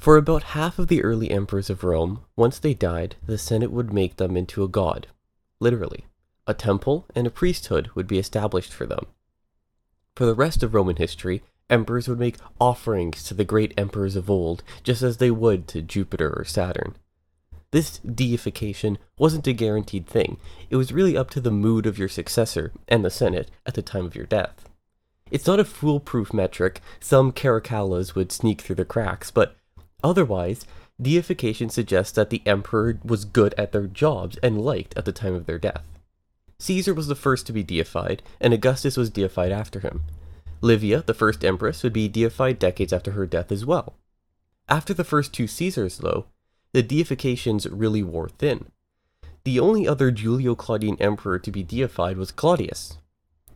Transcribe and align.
For 0.00 0.16
about 0.16 0.54
half 0.54 0.78
of 0.78 0.88
the 0.88 1.04
early 1.04 1.30
emperors 1.30 1.68
of 1.68 1.84
Rome, 1.84 2.22
once 2.34 2.58
they 2.58 2.72
died, 2.72 3.16
the 3.26 3.36
Senate 3.36 3.70
would 3.70 3.92
make 3.92 4.16
them 4.16 4.34
into 4.34 4.64
a 4.64 4.68
god. 4.68 5.08
Literally. 5.60 6.06
A 6.46 6.54
temple 6.54 7.04
and 7.14 7.26
a 7.26 7.30
priesthood 7.30 7.90
would 7.94 8.06
be 8.06 8.18
established 8.18 8.72
for 8.72 8.86
them. 8.86 9.04
For 10.16 10.24
the 10.24 10.34
rest 10.34 10.62
of 10.62 10.72
Roman 10.72 10.96
history, 10.96 11.42
emperors 11.68 12.08
would 12.08 12.18
make 12.18 12.38
offerings 12.58 13.22
to 13.24 13.34
the 13.34 13.44
great 13.44 13.74
emperors 13.76 14.16
of 14.16 14.30
old, 14.30 14.62
just 14.82 15.02
as 15.02 15.18
they 15.18 15.30
would 15.30 15.68
to 15.68 15.82
Jupiter 15.82 16.32
or 16.34 16.46
Saturn. 16.46 16.96
This 17.70 17.98
deification 17.98 18.96
wasn't 19.18 19.46
a 19.48 19.52
guaranteed 19.52 20.06
thing, 20.06 20.38
it 20.70 20.76
was 20.76 20.94
really 20.94 21.14
up 21.14 21.28
to 21.30 21.42
the 21.42 21.50
mood 21.50 21.84
of 21.84 21.98
your 21.98 22.08
successor 22.08 22.72
and 22.88 23.04
the 23.04 23.10
Senate 23.10 23.50
at 23.66 23.74
the 23.74 23.82
time 23.82 24.06
of 24.06 24.16
your 24.16 24.24
death. 24.24 24.66
It's 25.30 25.46
not 25.46 25.60
a 25.60 25.64
foolproof 25.64 26.32
metric, 26.32 26.80
some 27.00 27.32
Caracallas 27.32 28.14
would 28.14 28.32
sneak 28.32 28.62
through 28.62 28.76
the 28.76 28.84
cracks, 28.86 29.30
but 29.30 29.56
otherwise, 30.02 30.64
deification 31.00 31.68
suggests 31.68 32.12
that 32.12 32.30
the 32.30 32.42
emperor 32.46 32.98
was 33.04 33.24
good 33.24 33.54
at 33.56 33.72
their 33.72 33.86
jobs 33.86 34.36
and 34.42 34.60
liked 34.60 34.96
at 34.96 35.04
the 35.04 35.12
time 35.12 35.34
of 35.34 35.46
their 35.46 35.58
death. 35.58 35.82
Caesar 36.58 36.92
was 36.92 37.06
the 37.06 37.14
first 37.14 37.46
to 37.46 37.52
be 37.52 37.62
deified, 37.62 38.22
and 38.40 38.52
Augustus 38.52 38.96
was 38.96 39.08
deified 39.08 39.50
after 39.50 39.80
him. 39.80 40.02
Livia, 40.60 41.02
the 41.02 41.14
first 41.14 41.44
empress, 41.44 41.82
would 41.82 41.92
be 41.92 42.08
deified 42.08 42.58
decades 42.58 42.92
after 42.92 43.12
her 43.12 43.26
death 43.26 43.50
as 43.50 43.64
well. 43.64 43.94
After 44.68 44.92
the 44.92 45.04
first 45.04 45.32
two 45.32 45.46
Caesars, 45.46 45.98
though, 45.98 46.26
the 46.72 46.82
deifications 46.82 47.66
really 47.70 48.02
wore 48.02 48.28
thin. 48.28 48.66
The 49.44 49.58
only 49.58 49.88
other 49.88 50.10
Julio 50.10 50.54
Claudian 50.54 51.00
emperor 51.00 51.38
to 51.38 51.50
be 51.50 51.62
deified 51.62 52.18
was 52.18 52.30
Claudius. 52.30 52.98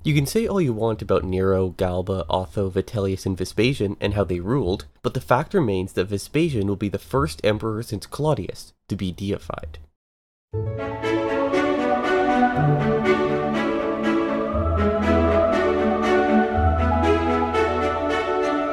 You 0.04 0.14
can 0.14 0.26
say 0.26 0.46
all 0.46 0.60
you 0.60 0.74
want 0.74 1.00
about 1.00 1.24
Nero, 1.24 1.70
Galba, 1.70 2.26
Otho, 2.28 2.68
Vitellius, 2.68 3.24
and 3.24 3.38
Vespasian 3.38 3.96
and 4.02 4.12
how 4.12 4.22
they 4.22 4.38
ruled, 4.38 4.84
but 5.02 5.14
the 5.14 5.20
fact 5.20 5.54
remains 5.54 5.94
that 5.94 6.08
Vespasian 6.08 6.66
will 6.66 6.76
be 6.76 6.90
the 6.90 6.98
first 6.98 7.40
emperor 7.42 7.82
since 7.82 8.04
Claudius 8.04 8.74
to 8.88 8.96
be 8.96 9.12
deified. 9.12 9.78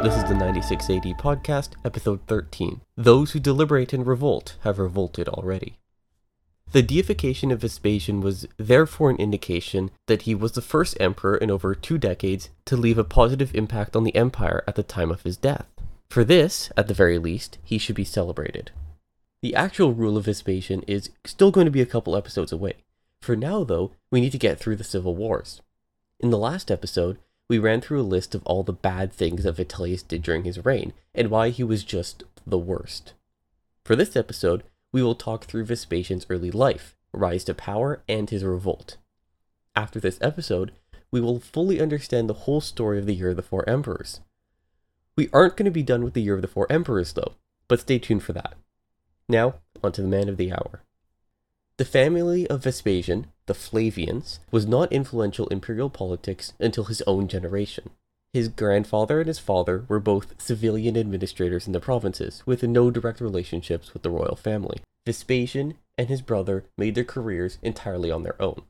This 0.04 0.18
is 0.18 0.26
the 0.26 0.36
96 0.38 0.90
AD 0.90 1.04
podcast, 1.18 1.76
episode 1.86 2.20
13. 2.28 2.82
Those 2.98 3.32
who 3.32 3.40
deliberate 3.40 3.94
and 3.94 4.06
revolt 4.06 4.58
have 4.64 4.80
revolted 4.80 5.30
already. 5.30 5.78
The 6.72 6.82
deification 6.82 7.52
of 7.52 7.60
Vespasian 7.60 8.22
was 8.22 8.48
therefore 8.56 9.10
an 9.10 9.18
indication 9.18 9.92
that 10.08 10.22
he 10.22 10.34
was 10.34 10.54
the 10.54 10.62
first 10.62 10.96
emperor 11.02 11.36
in 11.36 11.52
over 11.52 11.76
two 11.76 11.98
decades 11.98 12.50
to 12.66 12.78
leave 12.78 12.98
a 12.98 13.04
positive 13.04 13.54
impact 13.54 13.94
on 13.96 14.06
the 14.06 14.16
empire 14.16 14.64
at 14.66 14.76
the 14.76 14.84
time 14.84 15.12
of 15.12 15.24
his 15.24 15.36
death. 15.36 15.66
For 16.10 16.24
this, 16.24 16.72
at 16.78 16.88
the 16.88 16.94
very 16.94 17.18
least, 17.18 17.58
he 17.64 17.78
should 17.78 17.96
be 17.96 18.06
celebrated. 18.06 18.72
The 19.42 19.54
actual 19.54 19.94
rule 19.94 20.16
of 20.16 20.26
Vespasian 20.26 20.84
is 20.84 21.10
still 21.26 21.52
going 21.52 21.66
to 21.66 21.72
be 21.72 21.82
a 21.82 21.86
couple 21.86 22.16
episodes 22.16 22.54
away. 22.54 22.76
For 23.20 23.36
now, 23.36 23.66
though, 23.66 23.92
we 24.10 24.22
need 24.22 24.32
to 24.32 24.38
get 24.38 24.58
through 24.58 24.78
the 24.78 24.84
civil 24.86 25.16
wars. 25.16 25.62
In 26.22 26.30
the 26.30 26.38
last 26.38 26.72
episode, 26.72 27.18
we 27.50 27.60
ran 27.60 27.82
through 27.82 28.00
a 28.00 28.04
list 28.04 28.34
of 28.34 28.44
all 28.46 28.64
the 28.64 28.72
bad 28.72 29.12
things 29.12 29.44
that 29.44 29.58
Vitellius 29.58 30.08
did 30.08 30.24
during 30.24 30.46
his 30.46 30.64
reign 30.64 30.94
and 31.14 31.30
why 31.30 31.50
he 31.50 31.66
was 31.66 31.84
just 31.84 32.24
the 32.48 32.58
worst. 32.58 33.14
For 33.84 33.96
this 33.96 34.16
episode, 34.16 34.64
we 34.92 35.02
will 35.02 35.16
talk 35.16 35.46
through 35.46 35.66
Vespasian's 35.66 36.26
early 36.30 36.52
life, 36.52 36.96
rise 37.14 37.44
to 37.46 37.54
power, 37.54 38.04
and 38.08 38.30
his 38.30 38.44
revolt. 38.44 38.98
After 39.76 40.00
this 40.00 40.20
episode, 40.22 40.74
we 41.12 41.22
will 41.22 41.40
fully 41.40 41.82
understand 41.82 42.30
the 42.30 42.34
whole 42.46 42.62
story 42.62 43.00
of 43.00 43.06
the 43.06 43.16
Year 43.16 43.30
of 43.30 43.36
the 43.36 43.42
Four 43.42 43.68
Emperors. 43.70 44.22
We 45.16 45.30
aren't 45.34 45.58
going 45.58 45.66
to 45.66 45.72
be 45.72 45.84
done 45.84 46.04
with 46.04 46.14
the 46.14 46.22
Year 46.22 46.36
of 46.36 46.42
the 46.42 46.48
Four 46.48 46.72
Emperors, 46.72 47.14
though, 47.14 47.34
but 47.68 47.82
stay 47.82 48.00
tuned 48.00 48.24
for 48.24 48.34
that. 48.34 48.56
Now, 49.28 49.56
on 49.84 49.92
to 49.94 50.02
the 50.02 50.08
man 50.08 50.30
of 50.30 50.38
the 50.38 50.52
hour. 50.52 50.84
The 51.78 51.86
family 51.86 52.48
of 52.48 52.64
Vespasian, 52.64 53.28
the 53.46 53.54
Flavians, 53.54 54.40
was 54.52 54.68
not 54.68 54.92
influential 54.92 55.48
imperial 55.48 55.90
politics 55.90 56.54
until 56.60 56.86
his 56.86 57.02
own 57.04 57.28
generation. 57.28 57.90
His 58.34 58.48
grandfather 58.48 59.20
and 59.20 59.28
his 59.28 59.40
father 59.40 59.84
were 59.90 60.00
both 60.00 60.42
civilian 60.42 60.96
administrators 60.96 61.68
in 61.68 61.74
the 61.74 61.82
provinces, 61.82 62.44
with 62.46 62.64
no 62.64 62.90
direct 62.90 63.20
relationships 63.20 63.94
with 63.94 64.04
the 64.04 64.10
royal 64.10 64.38
family. 64.38 64.80
Vespasian 65.06 65.76
and 65.98 66.08
his 66.08 66.22
brother 66.22 66.64
made 66.78 66.96
their 66.96 67.04
careers 67.04 67.58
entirely 67.62 68.10
on 68.10 68.24
their 68.24 68.42
own. 68.42 68.62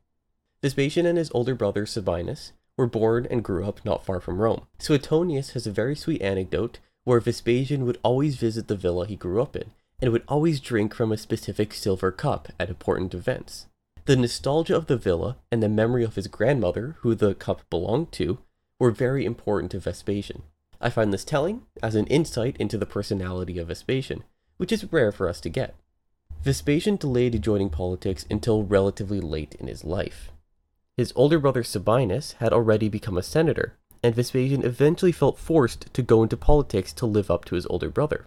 Vespasian 0.63 1.05
and 1.05 1.17
his 1.17 1.31
older 1.33 1.53
brother 1.53 1.85
Sabinus 1.85 2.53
were 2.75 2.87
born 2.87 3.27
and 3.29 3.43
grew 3.43 3.63
up 3.65 3.85
not 3.85 4.03
far 4.03 4.19
from 4.19 4.41
Rome. 4.41 4.65
Suetonius 4.79 5.51
has 5.51 5.67
a 5.67 5.71
very 5.71 5.95
sweet 5.95 6.21
anecdote 6.21 6.79
where 7.03 7.19
Vespasian 7.19 7.85
would 7.85 7.99
always 8.03 8.37
visit 8.37 8.67
the 8.67 8.75
villa 8.75 9.05
he 9.05 9.15
grew 9.15 9.41
up 9.41 9.55
in, 9.55 9.71
and 9.99 10.11
would 10.11 10.23
always 10.27 10.59
drink 10.59 10.95
from 10.95 11.11
a 11.11 11.17
specific 11.17 11.73
silver 11.73 12.11
cup 12.11 12.49
at 12.59 12.69
important 12.69 13.13
events. 13.13 13.67
The 14.05 14.15
nostalgia 14.15 14.75
of 14.75 14.87
the 14.87 14.97
villa 14.97 15.37
and 15.51 15.61
the 15.61 15.69
memory 15.69 16.03
of 16.03 16.15
his 16.15 16.27
grandmother, 16.27 16.95
who 17.01 17.13
the 17.13 17.35
cup 17.35 17.61
belonged 17.69 18.11
to, 18.13 18.39
were 18.81 18.89
very 18.89 19.25
important 19.25 19.69
to 19.69 19.79
Vespasian. 19.79 20.41
I 20.81 20.89
find 20.89 21.13
this 21.13 21.23
telling 21.23 21.61
as 21.83 21.93
an 21.93 22.07
insight 22.07 22.57
into 22.57 22.79
the 22.79 22.87
personality 22.87 23.59
of 23.59 23.67
Vespasian, 23.67 24.23
which 24.57 24.71
is 24.71 24.91
rare 24.91 25.11
for 25.11 25.29
us 25.29 25.39
to 25.41 25.49
get. 25.49 25.75
Vespasian 26.41 26.95
delayed 26.95 27.39
joining 27.43 27.69
politics 27.69 28.25
until 28.31 28.63
relatively 28.63 29.19
late 29.19 29.53
in 29.59 29.67
his 29.67 29.83
life. 29.83 30.31
His 30.97 31.13
older 31.15 31.37
brother 31.37 31.61
Sabinus 31.61 32.33
had 32.39 32.51
already 32.51 32.89
become 32.89 33.19
a 33.19 33.21
senator, 33.21 33.77
and 34.01 34.15
Vespasian 34.15 34.65
eventually 34.65 35.11
felt 35.11 35.37
forced 35.37 35.93
to 35.93 36.01
go 36.01 36.23
into 36.23 36.35
politics 36.35 36.91
to 36.93 37.05
live 37.05 37.29
up 37.29 37.45
to 37.45 37.55
his 37.55 37.67
older 37.67 37.91
brother. 37.91 38.25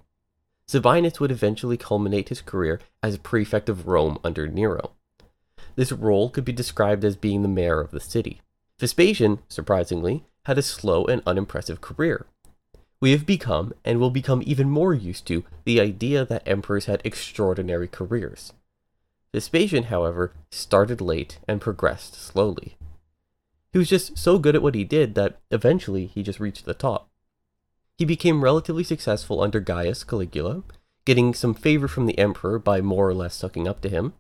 Sabinus 0.69 1.19
would 1.19 1.33
eventually 1.33 1.77
culminate 1.77 2.29
his 2.29 2.41
career 2.41 2.79
as 3.03 3.19
prefect 3.19 3.69
of 3.69 3.89
Rome 3.89 4.21
under 4.23 4.47
Nero. 4.47 4.93
This 5.75 5.91
role 5.91 6.31
could 6.31 6.45
be 6.45 6.53
described 6.53 7.05
as 7.05 7.17
being 7.17 7.43
the 7.43 7.49
mayor 7.49 7.81
of 7.81 7.91
the 7.91 7.99
city. 7.99 8.41
Vespasian, 8.79 9.41
surprisingly, 9.49 10.25
had 10.47 10.59
a 10.59 10.63
slow 10.63 11.05
and 11.05 11.23
unimpressive 11.27 11.81
career. 11.81 12.27
We 13.01 13.13
have 13.13 13.27
become, 13.27 13.75
and 13.85 13.99
will 13.99 14.11
become 14.11 14.43
even 14.47 14.71
more 14.71 14.95
used 14.95 15.27
to, 15.27 15.45
the 15.65 15.81
idea 15.81 16.25
that 16.25 16.47
emperors 16.47 16.87
had 16.87 17.03
extraordinary 17.05 17.89
careers. 17.89 18.53
Vespasian, 19.33 19.85
however, 19.85 20.33
started 20.51 21.01
late 21.01 21.39
and 21.49 21.61
progressed 21.61 22.15
slowly. 22.15 22.77
He 23.73 23.79
was 23.79 23.89
just 23.89 24.17
so 24.17 24.39
good 24.39 24.55
at 24.55 24.63
what 24.63 24.77
he 24.77 24.85
did 24.85 25.17
that 25.17 25.41
eventually 25.51 26.07
he 26.07 26.23
just 26.23 26.39
reached 26.39 26.65
the 26.65 26.75
top. 26.75 27.09
He 27.99 28.05
became 28.05 28.45
relatively 28.45 28.85
successful 28.85 29.41
under 29.41 29.61
Gaius 29.61 30.05
Caligula, 30.05 30.63
getting 31.05 31.35
some 31.35 31.55
favor 31.55 31.89
from 31.89 32.07
the 32.07 32.19
emperor 32.19 32.59
by 32.59 32.81
more 32.81 33.09
or 33.09 33.15
less 33.15 33.35
sucking 33.35 33.69
up 33.69 33.81
to 33.83 33.89
him. 33.89 34.15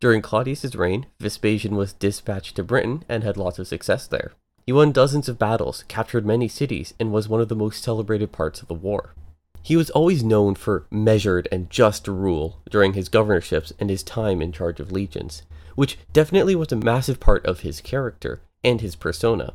During 0.00 0.22
Claudius's 0.22 0.76
reign, 0.76 1.06
Vespasian 1.20 1.74
was 1.74 1.92
dispatched 1.92 2.56
to 2.56 2.62
Britain 2.62 3.04
and 3.08 3.24
had 3.24 3.36
lots 3.36 3.58
of 3.58 3.66
success 3.66 4.06
there. 4.06 4.32
He 4.66 4.72
won 4.72 4.90
dozens 4.90 5.28
of 5.28 5.38
battles, 5.38 5.84
captured 5.86 6.26
many 6.26 6.48
cities, 6.48 6.92
and 6.98 7.12
was 7.12 7.28
one 7.28 7.40
of 7.40 7.48
the 7.48 7.54
most 7.54 7.82
celebrated 7.82 8.32
parts 8.32 8.60
of 8.60 8.68
the 8.68 8.74
war. 8.74 9.14
He 9.62 9.76
was 9.76 9.90
always 9.90 10.24
known 10.24 10.56
for 10.56 10.86
measured 10.90 11.46
and 11.52 11.70
just 11.70 12.08
rule 12.08 12.60
during 12.68 12.94
his 12.94 13.08
governorships 13.08 13.72
and 13.78 13.90
his 13.90 14.02
time 14.02 14.42
in 14.42 14.52
charge 14.52 14.80
of 14.80 14.90
legions, 14.90 15.42
which 15.76 15.98
definitely 16.12 16.56
was 16.56 16.72
a 16.72 16.76
massive 16.76 17.20
part 17.20 17.46
of 17.46 17.60
his 17.60 17.80
character 17.80 18.40
and 18.64 18.80
his 18.80 18.96
persona 18.96 19.54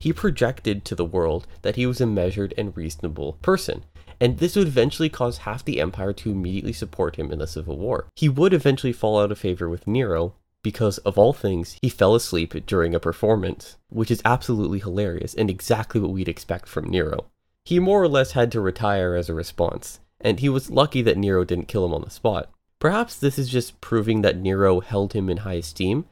he 0.00 0.14
projected 0.14 0.84
to 0.86 0.94
the 0.94 1.04
world 1.04 1.46
that 1.60 1.76
he 1.76 1.84
was 1.84 2.00
a 2.00 2.06
measured 2.06 2.54
and 2.56 2.74
reasonable 2.74 3.34
person, 3.42 3.84
and 4.18 4.38
this 4.38 4.56
would 4.56 4.66
eventually 4.66 5.10
cause 5.10 5.38
half 5.38 5.62
the 5.62 5.78
empire 5.78 6.14
to 6.14 6.30
immediately 6.30 6.72
support 6.72 7.16
him 7.16 7.30
in 7.30 7.38
the 7.38 7.46
civil 7.46 7.76
war. 7.76 8.06
He 8.16 8.28
would 8.28 8.54
eventually 8.54 8.94
fall 8.94 9.20
out 9.20 9.30
of 9.30 9.38
favor 9.38 9.68
with 9.68 9.86
Nero 9.86 10.34
because, 10.62 10.98
of 10.98 11.18
all 11.18 11.32
things, 11.32 11.76
he 11.82 11.88
fell 11.88 12.14
asleep 12.14 12.54
during 12.66 12.94
a 12.94 13.00
performance, 13.00 13.76
which 13.88 14.10
is 14.10 14.22
absolutely 14.24 14.78
hilarious 14.78 15.34
and 15.34 15.48
exactly 15.48 16.00
what 16.00 16.10
we'd 16.10 16.28
expect 16.28 16.68
from 16.68 16.90
Nero. 16.90 17.26
He 17.64 17.78
more 17.78 18.02
or 18.02 18.08
less 18.08 18.32
had 18.32 18.50
to 18.52 18.60
retire 18.60 19.14
as 19.14 19.28
a 19.28 19.34
response, 19.34 20.00
and 20.20 20.40
he 20.40 20.48
was 20.48 20.70
lucky 20.70 21.02
that 21.02 21.18
Nero 21.18 21.44
didn't 21.44 21.68
kill 21.68 21.84
him 21.84 21.94
on 21.94 22.02
the 22.02 22.10
spot. 22.10 22.50
Perhaps 22.78 23.16
this 23.16 23.38
is 23.38 23.48
just 23.48 23.80
proving 23.80 24.22
that 24.22 24.38
Nero 24.38 24.80
held 24.80 25.12
him 25.12 25.28
in 25.28 25.38
high 25.38 25.54
esteem 25.54 26.06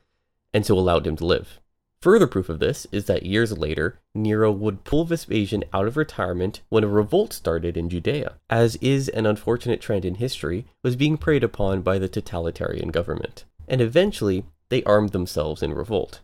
and 0.53 0.65
so 0.65 0.79
allowed 0.79 1.07
him 1.07 1.17
to 1.17 1.27
live. 1.27 1.61
Further 2.01 2.29
proof 2.29 2.49
of 2.49 2.61
this 2.61 2.87
is 2.93 3.07
that 3.07 3.27
years 3.27 3.57
later, 3.59 3.99
Nero 4.15 4.53
would 4.53 4.85
pull 4.85 5.05
Vespasian 5.05 5.65
out 5.73 5.89
of 5.89 5.97
retirement 5.97 6.61
when 6.69 6.85
a 6.85 6.89
revolt 6.89 7.33
started 7.33 7.77
in 7.77 7.89
Judea, 7.91 8.35
as 8.49 8.77
is 8.77 9.09
an 9.09 9.27
unfortunate 9.27 9.81
trend 9.81 10.05
in 10.05 10.15
history, 10.17 10.67
was 10.85 10.95
being 10.95 11.17
preyed 11.17 11.43
upon 11.43 11.83
by 11.83 11.99
the 11.99 12.09
totalitarian 12.09 12.91
government. 12.91 13.45
And 13.69 13.81
eventually, 13.81 14.45
they 14.71 14.83
armed 14.83 15.11
themselves 15.11 15.63
in 15.63 15.75
revolt. 15.75 16.21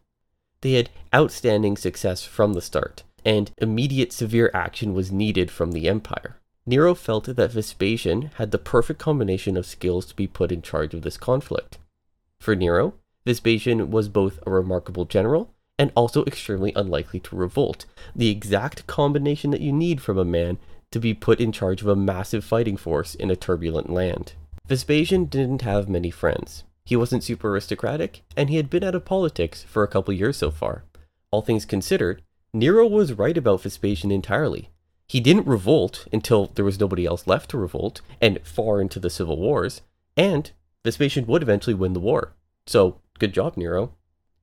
They 0.62 0.72
had 0.72 0.90
outstanding 1.14 1.76
success 1.76 2.24
from 2.24 2.54
the 2.54 2.62
start, 2.62 3.02
and 3.24 3.52
immediate 3.58 4.12
severe 4.12 4.50
action 4.54 4.94
was 4.94 5.12
needed 5.12 5.50
from 5.50 5.72
the 5.72 5.88
empire. 5.88 6.36
Nero 6.66 6.94
felt 6.94 7.26
that 7.26 7.52
Vespasian 7.52 8.30
had 8.36 8.50
the 8.50 8.58
perfect 8.58 8.98
combination 8.98 9.56
of 9.56 9.66
skills 9.66 10.06
to 10.06 10.16
be 10.16 10.26
put 10.26 10.50
in 10.50 10.62
charge 10.62 10.94
of 10.94 11.02
this 11.02 11.18
conflict. 11.18 11.78
For 12.40 12.56
Nero, 12.56 12.94
Vespasian 13.26 13.90
was 13.90 14.08
both 14.08 14.38
a 14.46 14.50
remarkable 14.50 15.04
general 15.04 15.50
and 15.78 15.92
also 15.94 16.24
extremely 16.24 16.72
unlikely 16.74 17.20
to 17.20 17.36
revolt, 17.36 17.84
the 18.14 18.30
exact 18.30 18.86
combination 18.86 19.50
that 19.50 19.60
you 19.60 19.72
need 19.72 20.00
from 20.00 20.16
a 20.16 20.24
man 20.24 20.58
to 20.90 21.00
be 21.00 21.12
put 21.12 21.40
in 21.40 21.52
charge 21.52 21.82
of 21.82 21.88
a 21.88 21.96
massive 21.96 22.44
fighting 22.44 22.76
force 22.76 23.14
in 23.14 23.30
a 23.30 23.36
turbulent 23.36 23.90
land. 23.90 24.34
Vespasian 24.66 25.26
didn't 25.26 25.62
have 25.62 25.88
many 25.88 26.10
friends. 26.10 26.64
He 26.84 26.96
wasn't 26.96 27.24
super 27.24 27.50
aristocratic, 27.50 28.22
and 28.36 28.50
he 28.50 28.56
had 28.56 28.68
been 28.68 28.84
out 28.84 28.94
of 28.94 29.04
politics 29.04 29.62
for 29.62 29.82
a 29.82 29.88
couple 29.88 30.12
years 30.12 30.36
so 30.36 30.50
far. 30.50 30.84
All 31.30 31.40
things 31.40 31.64
considered, 31.64 32.22
Nero 32.52 32.86
was 32.86 33.14
right 33.14 33.36
about 33.36 33.62
Vespasian 33.62 34.10
entirely. 34.10 34.70
He 35.08 35.20
didn't 35.20 35.46
revolt 35.46 36.06
until 36.12 36.46
there 36.46 36.64
was 36.64 36.78
nobody 36.78 37.06
else 37.06 37.26
left 37.26 37.50
to 37.50 37.58
revolt, 37.58 38.00
and 38.20 38.38
far 38.44 38.80
into 38.80 39.00
the 39.00 39.10
civil 39.10 39.38
wars, 39.38 39.80
and 40.16 40.50
Vespasian 40.84 41.26
would 41.26 41.42
eventually 41.42 41.74
win 41.74 41.94
the 41.94 42.00
war. 42.00 42.32
So, 42.66 43.00
good 43.18 43.32
job, 43.32 43.56
Nero. 43.56 43.94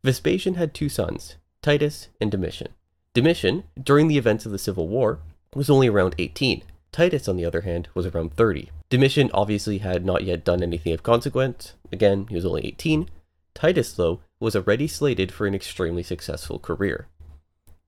Vespasian 0.03 0.55
had 0.55 0.73
two 0.73 0.89
sons, 0.89 1.35
Titus 1.61 2.09
and 2.19 2.31
Domitian. 2.31 2.69
Domitian, 3.13 3.63
during 3.81 4.07
the 4.07 4.17
events 4.17 4.45
of 4.45 4.51
the 4.51 4.57
Civil 4.57 4.87
War, 4.87 5.19
was 5.53 5.69
only 5.69 5.87
around 5.87 6.15
18. 6.17 6.63
Titus, 6.91 7.27
on 7.27 7.37
the 7.37 7.45
other 7.45 7.61
hand, 7.61 7.87
was 7.93 8.05
around 8.05 8.33
30. 8.33 8.71
Domitian 8.91 9.31
obviously 9.33 9.77
had 9.77 10.05
not 10.05 10.25
yet 10.25 10.43
done 10.43 10.61
anything 10.61 10.91
of 10.93 11.01
consequence. 11.01 11.75
Again, 11.93 12.27
he 12.27 12.35
was 12.35 12.45
only 12.45 12.67
18. 12.67 13.09
Titus, 13.53 13.93
though, 13.93 14.19
was 14.37 14.53
already 14.53 14.85
slated 14.85 15.31
for 15.31 15.47
an 15.47 15.55
extremely 15.55 16.03
successful 16.03 16.59
career. 16.59 17.07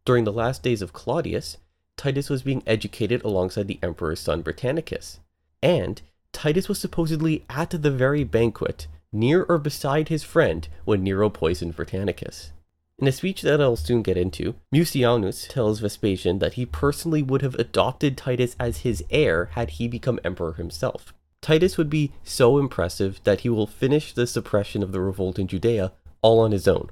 During 0.06 0.24
the 0.24 0.32
last 0.32 0.64
days 0.64 0.82
of 0.82 0.94
Claudius, 0.94 1.58
Titus 1.98 2.30
was 2.30 2.44
being 2.44 2.64
educated 2.66 3.22
alongside 3.26 3.68
the 3.68 3.80
emperor's 3.84 4.22
son 4.22 4.42
Britannicus. 4.42 5.20
And 5.62 6.02
Titus 6.32 6.70
was 6.70 6.80
supposedly 6.80 7.44
at 7.50 7.72
the 7.72 7.92
very 7.92 8.24
banquet 8.24 8.88
near 9.12 9.44
or 9.44 9.58
beside 9.58 10.08
his 10.08 10.24
friend 10.24 10.70
when 10.86 11.04
Nero 11.04 11.30
poisoned 11.30 11.76
Britannicus. 11.76 12.54
In 13.00 13.08
a 13.08 13.12
speech 13.12 13.42
that 13.42 13.60
I'll 13.60 13.76
soon 13.76 14.04
get 14.04 14.18
into, 14.18 14.56
Mucianus 14.72 15.48
tells 15.48 15.80
Vespasian 15.80 16.40
that 16.40 16.54
he 16.54 16.66
personally 16.66 17.24
would 17.24 17.42
have 17.42 17.56
adopted 17.56 18.16
Titus 18.16 18.56
as 18.60 18.78
his 18.80 19.04
heir 19.10 19.46
had 19.54 19.72
he 19.72 19.88
become 19.88 20.20
emperor 20.24 20.54
himself. 20.54 21.14
Titus 21.42 21.78
would 21.78 21.90
be 21.90 22.14
so 22.24 22.58
impressive 22.58 23.20
that 23.24 23.42
he 23.42 23.50
will 23.50 23.68
finish 23.68 24.14
the 24.14 24.28
suppression 24.28 24.82
of 24.82 24.92
the 24.92 25.02
revolt 25.02 25.38
in 25.38 25.48
Judea 25.48 25.92
all 26.22 26.40
on 26.40 26.52
his 26.52 26.68
own. 26.68 26.90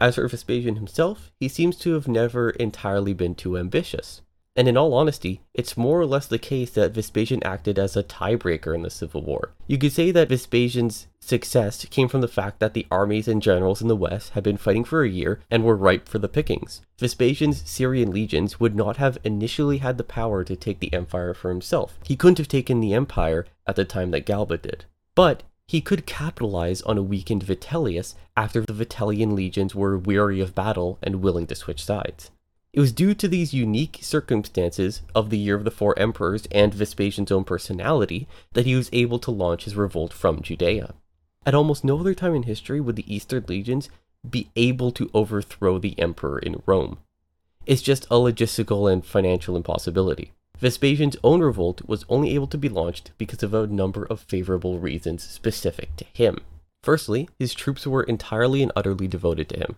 As 0.00 0.14
for 0.14 0.26
Vespasian 0.26 0.76
himself, 0.76 1.30
he 1.38 1.48
seems 1.48 1.76
to 1.78 1.92
have 1.92 2.08
never 2.08 2.50
entirely 2.50 3.12
been 3.12 3.34
too 3.34 3.58
ambitious. 3.58 4.22
And 4.60 4.68
in 4.68 4.76
all 4.76 4.92
honesty, 4.92 5.40
it's 5.54 5.78
more 5.78 5.98
or 5.98 6.04
less 6.04 6.26
the 6.26 6.36
case 6.38 6.72
that 6.72 6.92
Vespasian 6.92 7.42
acted 7.42 7.78
as 7.78 7.96
a 7.96 8.02
tiebreaker 8.02 8.74
in 8.74 8.82
the 8.82 8.90
Civil 8.90 9.22
War. 9.22 9.54
You 9.66 9.78
could 9.78 9.90
say 9.90 10.10
that 10.10 10.28
Vespasian's 10.28 11.06
success 11.18 11.82
came 11.86 12.08
from 12.08 12.20
the 12.20 12.28
fact 12.28 12.60
that 12.60 12.74
the 12.74 12.86
armies 12.90 13.26
and 13.26 13.40
generals 13.40 13.80
in 13.80 13.88
the 13.88 13.96
West 13.96 14.32
had 14.34 14.44
been 14.44 14.58
fighting 14.58 14.84
for 14.84 15.02
a 15.02 15.08
year 15.08 15.40
and 15.50 15.64
were 15.64 15.74
ripe 15.74 16.06
for 16.06 16.18
the 16.18 16.28
pickings. 16.28 16.82
Vespasian's 16.98 17.62
Syrian 17.64 18.10
legions 18.10 18.60
would 18.60 18.74
not 18.74 18.98
have 18.98 19.16
initially 19.24 19.78
had 19.78 19.96
the 19.96 20.04
power 20.04 20.44
to 20.44 20.56
take 20.56 20.80
the 20.80 20.92
empire 20.92 21.32
for 21.32 21.48
himself. 21.48 21.98
He 22.04 22.14
couldn't 22.14 22.36
have 22.36 22.48
taken 22.48 22.80
the 22.80 22.92
empire 22.92 23.46
at 23.66 23.76
the 23.76 23.86
time 23.86 24.10
that 24.10 24.26
Galba 24.26 24.58
did. 24.58 24.84
But 25.14 25.42
he 25.68 25.80
could 25.80 26.04
capitalize 26.04 26.82
on 26.82 26.98
a 26.98 27.02
weakened 27.02 27.44
Vitellius 27.44 28.14
after 28.36 28.60
the 28.60 28.74
Vitellian 28.74 29.34
legions 29.34 29.74
were 29.74 29.96
weary 29.96 30.38
of 30.38 30.54
battle 30.54 30.98
and 31.02 31.22
willing 31.22 31.46
to 31.46 31.54
switch 31.54 31.82
sides. 31.82 32.30
It 32.72 32.78
was 32.78 32.92
due 32.92 33.14
to 33.14 33.26
these 33.26 33.52
unique 33.52 33.98
circumstances 34.00 35.02
of 35.12 35.30
the 35.30 35.38
Year 35.38 35.56
of 35.56 35.64
the 35.64 35.72
Four 35.72 35.98
Emperors 35.98 36.46
and 36.52 36.72
Vespasian's 36.72 37.32
own 37.32 37.42
personality 37.42 38.28
that 38.52 38.64
he 38.66 38.76
was 38.76 38.90
able 38.92 39.18
to 39.20 39.32
launch 39.32 39.64
his 39.64 39.74
revolt 39.74 40.12
from 40.12 40.40
Judea. 40.40 40.94
At 41.44 41.54
almost 41.54 41.84
no 41.84 41.98
other 41.98 42.14
time 42.14 42.34
in 42.34 42.44
history 42.44 42.80
would 42.80 42.94
the 42.94 43.12
Eastern 43.12 43.44
legions 43.48 43.88
be 44.28 44.50
able 44.54 44.92
to 44.92 45.10
overthrow 45.12 45.78
the 45.78 45.98
emperor 45.98 46.38
in 46.38 46.62
Rome. 46.64 46.98
It's 47.66 47.82
just 47.82 48.04
a 48.04 48.14
logistical 48.14 48.92
and 48.92 49.04
financial 49.04 49.56
impossibility. 49.56 50.32
Vespasian's 50.58 51.16
own 51.24 51.40
revolt 51.40 51.88
was 51.88 52.04
only 52.08 52.34
able 52.34 52.46
to 52.48 52.58
be 52.58 52.68
launched 52.68 53.10
because 53.18 53.42
of 53.42 53.52
a 53.52 53.66
number 53.66 54.04
of 54.04 54.20
favorable 54.20 54.78
reasons 54.78 55.24
specific 55.24 55.96
to 55.96 56.04
him. 56.12 56.38
Firstly, 56.82 57.28
his 57.38 57.52
troops 57.52 57.86
were 57.86 58.02
entirely 58.02 58.62
and 58.62 58.70
utterly 58.76 59.08
devoted 59.08 59.48
to 59.48 59.58
him. 59.58 59.76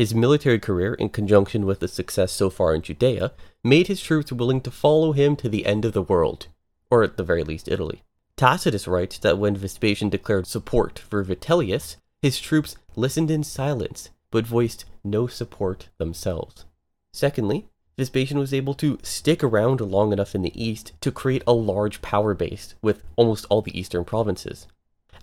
His 0.00 0.14
military 0.14 0.58
career, 0.58 0.94
in 0.94 1.10
conjunction 1.10 1.66
with 1.66 1.80
the 1.80 1.86
success 1.86 2.32
so 2.32 2.48
far 2.48 2.74
in 2.74 2.80
Judea, 2.80 3.32
made 3.62 3.88
his 3.88 4.00
troops 4.00 4.32
willing 4.32 4.62
to 4.62 4.70
follow 4.70 5.12
him 5.12 5.36
to 5.36 5.46
the 5.46 5.66
end 5.66 5.84
of 5.84 5.92
the 5.92 6.00
world, 6.00 6.46
or 6.90 7.02
at 7.02 7.18
the 7.18 7.22
very 7.22 7.44
least 7.44 7.68
Italy. 7.68 8.02
Tacitus 8.34 8.88
writes 8.88 9.18
that 9.18 9.36
when 9.36 9.58
Vespasian 9.58 10.08
declared 10.08 10.46
support 10.46 10.98
for 10.98 11.22
Vitellius, 11.22 11.98
his 12.22 12.40
troops 12.40 12.76
listened 12.96 13.30
in 13.30 13.44
silence, 13.44 14.08
but 14.30 14.46
voiced 14.46 14.86
no 15.04 15.26
support 15.26 15.90
themselves. 15.98 16.64
Secondly, 17.12 17.68
Vespasian 17.98 18.38
was 18.38 18.54
able 18.54 18.72
to 18.72 18.98
stick 19.02 19.44
around 19.44 19.82
long 19.82 20.14
enough 20.14 20.34
in 20.34 20.40
the 20.40 20.64
east 20.64 20.92
to 21.02 21.12
create 21.12 21.42
a 21.46 21.52
large 21.52 22.00
power 22.00 22.32
base 22.32 22.74
with 22.80 23.02
almost 23.16 23.44
all 23.50 23.60
the 23.60 23.78
eastern 23.78 24.06
provinces. 24.06 24.66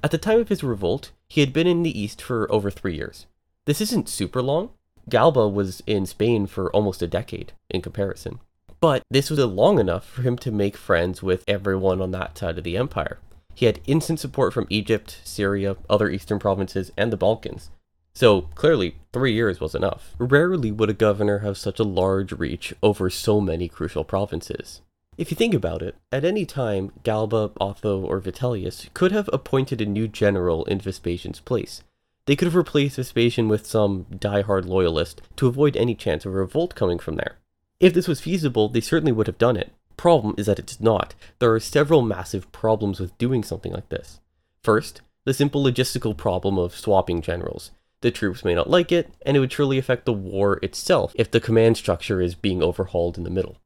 At 0.03 0.11
the 0.11 0.19
time 0.19 0.39
of 0.39 0.49
his 0.49 0.63
revolt, 0.63 1.13
he 1.27 1.41
had 1.41 1.51
been 1.51 1.65
in 1.65 1.81
the 1.81 1.99
east 1.99 2.21
for 2.21 2.45
over 2.51 2.69
three 2.69 2.95
years. 2.95 3.25
This 3.67 3.81
isn't 3.81 4.07
super 4.07 4.41
long. 4.41 4.69
Galba 5.09 5.45
was 5.49 5.83
in 5.85 6.05
Spain 6.05 6.47
for 6.47 6.71
almost 6.71 7.01
a 7.01 7.07
decade 7.07 7.51
in 7.69 7.81
comparison. 7.81 8.39
But 8.79 9.03
this 9.09 9.29
was 9.29 9.39
long 9.39 9.77
enough 9.77 10.07
for 10.07 10.21
him 10.21 10.37
to 10.37 10.51
make 10.53 10.77
friends 10.77 11.21
with 11.21 11.43
everyone 11.49 12.01
on 12.01 12.11
that 12.11 12.37
side 12.37 12.57
of 12.57 12.63
the 12.63 12.77
empire. 12.77 13.19
He 13.55 13.65
had 13.65 13.81
instant 13.85 14.21
support 14.21 14.53
from 14.53 14.67
Egypt, 14.69 15.19
Syria, 15.25 15.75
other 15.89 16.09
eastern 16.09 16.39
provinces, 16.39 16.93
and 16.95 17.11
the 17.11 17.17
Balkans. 17.17 17.69
So 18.15 18.43
clearly, 18.55 18.95
three 19.11 19.33
years 19.33 19.59
was 19.59 19.75
enough. 19.75 20.15
Rarely 20.17 20.71
would 20.71 20.89
a 20.89 20.93
governor 20.93 21.39
have 21.39 21.57
such 21.57 21.77
a 21.77 21.83
large 21.83 22.31
reach 22.31 22.73
over 22.81 23.09
so 23.09 23.41
many 23.41 23.67
crucial 23.67 24.05
provinces. 24.05 24.81
If 25.17 25.29
you 25.29 25.35
think 25.35 25.53
about 25.53 25.81
it, 25.81 25.95
at 26.09 26.23
any 26.23 26.45
time, 26.45 26.93
Galba, 27.03 27.51
Otho, 27.59 27.99
or 27.99 28.21
Vitellius 28.21 28.87
could 28.93 29.11
have 29.11 29.29
appointed 29.33 29.81
a 29.81 29.85
new 29.85 30.07
general 30.07 30.63
in 30.65 30.79
Vespasian's 30.79 31.41
place, 31.41 31.83
they 32.27 32.35
could 32.35 32.45
have 32.45 32.55
replaced 32.55 32.97
Vespasian 32.97 33.47
with 33.47 33.65
some 33.65 34.05
die-hard 34.19 34.65
loyalist 34.65 35.21
to 35.37 35.47
avoid 35.47 35.75
any 35.75 35.95
chance 35.95 36.25
of 36.25 36.33
a 36.33 36.37
revolt 36.37 36.75
coming 36.75 36.99
from 36.99 37.15
there. 37.15 37.37
If 37.79 37.93
this 37.93 38.07
was 38.07 38.21
feasible, 38.21 38.69
they 38.69 38.81
certainly 38.81 39.11
would 39.13 39.27
have 39.27 39.37
done 39.37 39.57
it. 39.57 39.71
Problem 39.95 40.35
is 40.37 40.45
that 40.45 40.59
it's 40.59 40.79
not. 40.79 41.15
There 41.39 41.53
are 41.53 41.59
several 41.59 42.01
massive 42.01 42.51
problems 42.51 42.99
with 42.99 43.17
doing 43.17 43.43
something 43.43 43.71
like 43.71 43.89
this. 43.89 44.19
First, 44.61 45.01
the 45.23 45.33
simple 45.33 45.63
logistical 45.63 46.15
problem 46.15 46.57
of 46.57 46.75
swapping 46.75 47.21
generals. 47.21 47.71
The 48.01 48.11
troops 48.11 48.45
may 48.45 48.53
not 48.53 48.69
like 48.69 48.91
it, 48.91 49.11
and 49.25 49.35
it 49.35 49.39
would 49.39 49.49
truly 49.49 49.77
affect 49.77 50.05
the 50.05 50.13
war 50.13 50.59
itself 50.61 51.13
if 51.15 51.31
the 51.31 51.39
command 51.39 51.77
structure 51.77 52.21
is 52.21 52.35
being 52.35 52.61
overhauled 52.61 53.17
in 53.17 53.23
the 53.23 53.29
middle. 53.29 53.57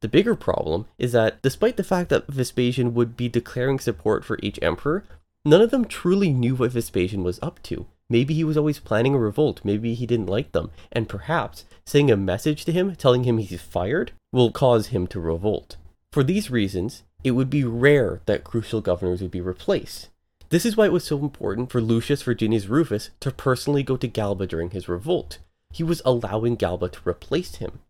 The 0.00 0.08
bigger 0.08 0.36
problem 0.36 0.86
is 0.98 1.12
that 1.12 1.42
despite 1.42 1.76
the 1.76 1.84
fact 1.84 2.10
that 2.10 2.28
Vespasian 2.28 2.94
would 2.94 3.16
be 3.16 3.28
declaring 3.28 3.78
support 3.78 4.24
for 4.24 4.38
each 4.42 4.58
emperor, 4.62 5.04
none 5.44 5.60
of 5.60 5.70
them 5.70 5.84
truly 5.84 6.32
knew 6.32 6.54
what 6.54 6.72
Vespasian 6.72 7.24
was 7.24 7.38
up 7.42 7.62
to. 7.64 7.86
Maybe 8.08 8.34
he 8.34 8.44
was 8.44 8.56
always 8.56 8.78
planning 8.78 9.14
a 9.14 9.18
revolt. 9.18 9.60
Maybe 9.64 9.94
he 9.94 10.06
didn't 10.06 10.28
like 10.28 10.52
them. 10.52 10.70
And 10.92 11.08
perhaps 11.08 11.64
sending 11.84 12.10
a 12.10 12.16
message 12.16 12.64
to 12.64 12.72
him 12.72 12.94
telling 12.94 13.24
him 13.24 13.38
he's 13.38 13.60
fired 13.60 14.12
will 14.32 14.52
cause 14.52 14.88
him 14.88 15.06
to 15.08 15.20
revolt. 15.20 15.76
For 16.12 16.22
these 16.22 16.50
reasons, 16.50 17.02
it 17.24 17.32
would 17.32 17.50
be 17.50 17.64
rare 17.64 18.20
that 18.26 18.44
crucial 18.44 18.80
governors 18.80 19.20
would 19.20 19.30
be 19.30 19.40
replaced. 19.40 20.08
This 20.48 20.64
is 20.64 20.76
why 20.76 20.86
it 20.86 20.92
was 20.92 21.04
so 21.04 21.18
important 21.18 21.70
for 21.72 21.80
Lucius 21.80 22.22
Virginius 22.22 22.66
Rufus 22.66 23.10
to 23.20 23.32
personally 23.32 23.82
go 23.82 23.96
to 23.96 24.06
Galba 24.06 24.46
during 24.46 24.70
his 24.70 24.88
revolt. 24.88 25.38
He 25.72 25.82
was 25.82 26.00
allowing 26.04 26.54
Galba 26.54 26.88
to 26.90 27.08
replace 27.08 27.56
him. 27.56 27.80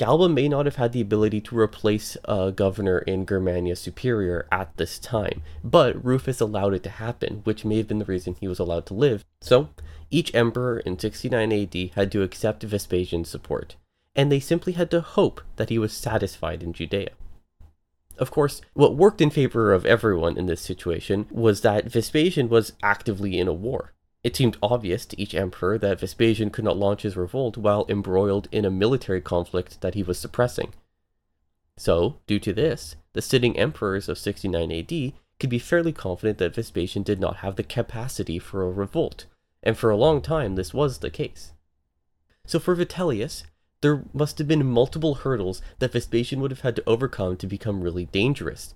Galba 0.00 0.30
may 0.30 0.48
not 0.48 0.64
have 0.64 0.76
had 0.76 0.92
the 0.92 1.02
ability 1.02 1.42
to 1.42 1.58
replace 1.58 2.16
a 2.24 2.52
governor 2.52 3.00
in 3.00 3.26
Germania 3.26 3.76
Superior 3.76 4.46
at 4.50 4.74
this 4.78 4.98
time, 4.98 5.42
but 5.62 6.02
Rufus 6.02 6.40
allowed 6.40 6.72
it 6.72 6.82
to 6.84 6.88
happen, 6.88 7.42
which 7.44 7.66
may 7.66 7.76
have 7.76 7.88
been 7.88 7.98
the 7.98 8.06
reason 8.06 8.34
he 8.40 8.48
was 8.48 8.58
allowed 8.58 8.86
to 8.86 8.94
live. 8.94 9.26
So, 9.42 9.68
each 10.10 10.34
emperor 10.34 10.78
in 10.78 10.98
69 10.98 11.52
AD 11.52 11.90
had 11.96 12.10
to 12.12 12.22
accept 12.22 12.62
Vespasian's 12.62 13.28
support, 13.28 13.76
and 14.16 14.32
they 14.32 14.40
simply 14.40 14.72
had 14.72 14.90
to 14.92 15.02
hope 15.02 15.42
that 15.56 15.68
he 15.68 15.78
was 15.78 15.92
satisfied 15.92 16.62
in 16.62 16.72
Judea. 16.72 17.10
Of 18.16 18.30
course, 18.30 18.62
what 18.72 18.96
worked 18.96 19.20
in 19.20 19.28
favor 19.28 19.70
of 19.70 19.84
everyone 19.84 20.38
in 20.38 20.46
this 20.46 20.62
situation 20.62 21.26
was 21.30 21.60
that 21.60 21.92
Vespasian 21.92 22.48
was 22.48 22.72
actively 22.82 23.38
in 23.38 23.48
a 23.48 23.52
war. 23.52 23.92
It 24.22 24.36
seemed 24.36 24.58
obvious 24.62 25.06
to 25.06 25.20
each 25.20 25.34
emperor 25.34 25.78
that 25.78 26.00
Vespasian 26.00 26.50
could 26.50 26.64
not 26.64 26.76
launch 26.76 27.02
his 27.02 27.16
revolt 27.16 27.56
while 27.56 27.86
embroiled 27.88 28.48
in 28.52 28.64
a 28.64 28.70
military 28.70 29.20
conflict 29.20 29.80
that 29.80 29.94
he 29.94 30.02
was 30.02 30.18
suppressing. 30.18 30.74
So, 31.78 32.18
due 32.26 32.38
to 32.40 32.52
this, 32.52 32.96
the 33.14 33.22
sitting 33.22 33.58
emperors 33.58 34.08
of 34.08 34.18
69 34.18 34.70
AD 34.70 35.12
could 35.38 35.48
be 35.48 35.58
fairly 35.58 35.92
confident 35.92 36.36
that 36.38 36.54
Vespasian 36.54 37.02
did 37.02 37.18
not 37.18 37.36
have 37.36 37.56
the 37.56 37.62
capacity 37.62 38.38
for 38.38 38.62
a 38.62 38.70
revolt, 38.70 39.24
and 39.62 39.78
for 39.78 39.88
a 39.88 39.96
long 39.96 40.20
time 40.20 40.54
this 40.54 40.74
was 40.74 40.98
the 40.98 41.10
case. 41.10 41.52
So 42.44 42.58
for 42.58 42.76
Vitellius, 42.76 43.44
there 43.80 44.04
must 44.12 44.36
have 44.36 44.46
been 44.46 44.66
multiple 44.66 45.14
hurdles 45.14 45.62
that 45.78 45.92
Vespasian 45.92 46.40
would 46.40 46.50
have 46.50 46.60
had 46.60 46.76
to 46.76 46.86
overcome 46.86 47.38
to 47.38 47.46
become 47.46 47.80
really 47.80 48.04
dangerous. 48.04 48.74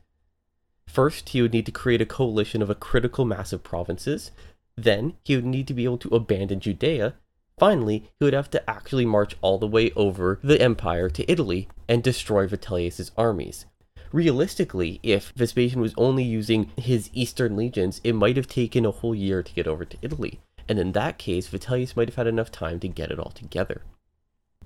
First, 0.87 1.31
he 1.31 1.43
would 1.43 1.53
need 1.53 1.67
to 1.67 1.73
create 1.73 2.01
a 2.01 2.07
coalition 2.07 2.63
of 2.63 2.71
a 2.71 2.75
critical 2.75 3.25
mass 3.25 3.53
of 3.53 3.63
provinces 3.63 4.31
then 4.77 5.15
he 5.25 5.37
would 5.37 5.45
need 5.45 5.67
to 5.69 5.75
be 5.75 5.85
able 5.85 5.99
to 5.99 6.15
abandon 6.15 6.61
Judea. 6.61 7.15
Finally, 7.59 8.11
he 8.19 8.25
would 8.25 8.35
have 8.35 8.51
to 8.51 8.71
actually 8.71 9.07
march 9.07 9.37
all 9.41 9.59
the 9.59 9.67
way 9.67 9.91
over 9.93 10.41
the 10.43 10.61
empire 10.61 11.09
to 11.09 11.31
Italy 11.31 11.69
and 11.89 12.03
destroy 12.03 12.47
Vitellius's 12.47 13.13
armies. 13.17 13.67
Realistically, 14.13 15.01
if 15.03 15.33
Vespasian 15.37 15.81
was 15.81 15.95
only 15.97 16.23
using 16.23 16.71
his 16.77 17.11
eastern 17.13 17.57
legions, 17.57 18.01
it 18.05 18.15
might 18.15 18.37
have 18.37 18.47
taken 18.47 18.85
a 18.85 18.91
whole 18.91 19.15
year 19.15 19.43
to 19.43 19.55
get 19.55 19.67
over 19.67 19.85
to 19.85 19.99
Italy, 20.03 20.41
and 20.69 20.79
in 20.79 20.93
that 20.93 21.19
case, 21.19 21.49
Vitellius 21.49 21.97
might 21.97 22.09
have 22.09 22.17
had 22.17 22.27
enough 22.27 22.51
time 22.51 22.79
to 22.81 22.89
get 22.89 23.11
it 23.11 23.19
all 23.19 23.31
together. 23.31 23.83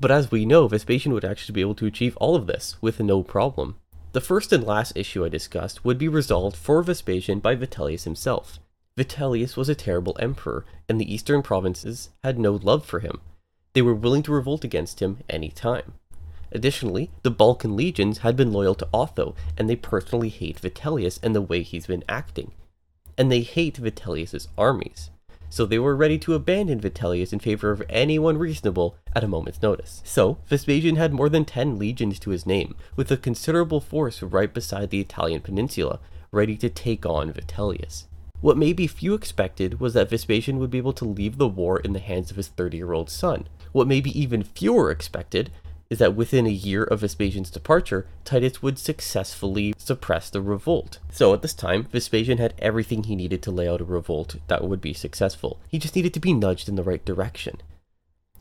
But 0.00 0.10
as 0.10 0.30
we 0.30 0.44
know, 0.44 0.68
Vespasian 0.68 1.12
would 1.12 1.24
actually 1.24 1.54
be 1.54 1.60
able 1.60 1.74
to 1.76 1.86
achieve 1.86 2.16
all 2.18 2.36
of 2.36 2.46
this 2.46 2.76
with 2.80 3.00
no 3.00 3.22
problem. 3.22 3.76
The 4.12 4.20
first 4.20 4.52
and 4.52 4.64
last 4.64 4.96
issue 4.96 5.24
I 5.24 5.28
discussed 5.28 5.84
would 5.84 5.98
be 5.98 6.08
resolved 6.08 6.56
for 6.56 6.82
Vespasian 6.82 7.40
by 7.40 7.56
Vitellius 7.56 8.04
himself. 8.04 8.58
Vitellius 8.99 9.57
was 9.57 9.69
a 9.69 9.75
terrible 9.75 10.17
emperor, 10.19 10.64
and 10.88 11.00
the 11.00 11.14
eastern 11.14 11.40
provinces 11.40 12.11
had 12.25 12.38
no 12.38 12.52
love 12.52 12.85
for 12.85 13.00
him. 13.00 13.21
They 13.73 13.83
were 13.83 13.95
willing 13.95 14.25
to 14.25 14.33
revolt 14.33 14.64
against 14.64 15.00
him 15.00 15.19
any 15.31 15.50
time. 15.50 15.95
Additionally, 16.50 17.11
the 17.23 17.31
Balkan 17.31 17.76
legions 17.76 18.19
had 18.19 18.37
been 18.37 18.52
loyal 18.52 18.75
to 18.75 18.88
Otho, 18.93 19.35
and 19.57 19.71
they 19.71 19.76
personally 19.76 20.31
hate 20.31 20.61
Vitellius 20.61 21.19
and 21.23 21.35
the 21.35 21.40
way 21.40 21.62
he's 21.62 21.87
been 21.87 22.05
acting. 22.09 22.52
And 23.17 23.31
they 23.31 23.43
hate 23.43 23.76
Vitellius's 23.76 24.49
armies 24.59 25.11
so 25.50 25.64
they 25.64 25.78
were 25.78 25.97
ready 25.97 26.19
to 26.19 26.35
abandon 26.35 26.81
Vitellius 26.81 27.33
in 27.33 27.38
favor 27.38 27.71
of 27.71 27.83
anyone 27.88 28.38
reasonable 28.38 28.97
at 29.14 29.25
a 29.25 29.28
moment's 29.28 29.62
notice. 29.62 30.02
So, 30.05 30.38
Vespasian 30.47 30.97
had 30.97 31.12
more 31.12 31.28
than 31.28 31.45
10 31.45 31.78
legions 31.78 32.19
to 32.21 32.31
his 32.31 32.47
name, 32.47 32.75
with 32.97 33.11
a 33.11 33.17
considerable 33.17 33.81
force 33.81 34.23
right 34.23 34.52
beside 34.52 34.90
the 34.90 35.00
Italian 35.00 35.40
peninsula, 35.40 36.00
ready 36.31 36.57
to 36.59 36.69
take 36.69 37.07
on 37.07 37.33
Vitellius. 37.33 38.05
What 38.40 38.57
maybe 38.57 38.87
few 38.87 39.14
expected 39.14 39.80
was 39.80 39.95
that 39.95 40.11
Vespasian 40.11 40.59
would 40.59 40.71
be 40.71 40.78
able 40.78 40.92
to 40.92 41.04
leave 41.04 41.38
the 41.38 41.49
war 41.49 41.80
in 41.80 41.92
the 41.92 41.99
hands 41.99 42.30
of 42.30 42.37
his 42.37 42.49
30 42.49 42.76
year 42.76 42.92
old 42.92 43.11
son. 43.11 43.49
What 43.73 43.88
maybe 43.88 44.16
even 44.18 44.45
fewer 44.45 44.90
expected 44.92 45.50
is 45.90 45.99
that 45.99 46.14
within 46.14 46.47
a 46.47 46.50
year 46.50 46.85
of 46.85 47.00
Vespasian's 47.00 47.50
departure, 47.50 48.07
Titus 48.25 48.62
would 48.62 48.78
successfully 48.78 49.75
suppress 49.76 50.30
the 50.30 50.40
revolt. 50.40 50.99
So 51.11 51.35
at 51.35 51.42
this 51.42 51.54
time, 51.54 51.88
Vespasian 51.90 52.38
had 52.38 52.54
everything 52.59 53.04
he 53.04 53.16
needed 53.16 53.42
to 53.42 53.50
lay 53.50 53.68
out 53.68 53.80
a 53.80 53.85
revolt 53.85 54.37
that 54.47 54.62
would 54.62 54.80
be 54.80 54.92
successful. 54.92 55.59
He 55.68 55.78
just 55.78 55.97
needed 55.97 56.14
to 56.14 56.21
be 56.21 56.33
nudged 56.33 56.68
in 56.68 56.76
the 56.76 56.83
right 56.83 57.04
direction. 57.04 57.61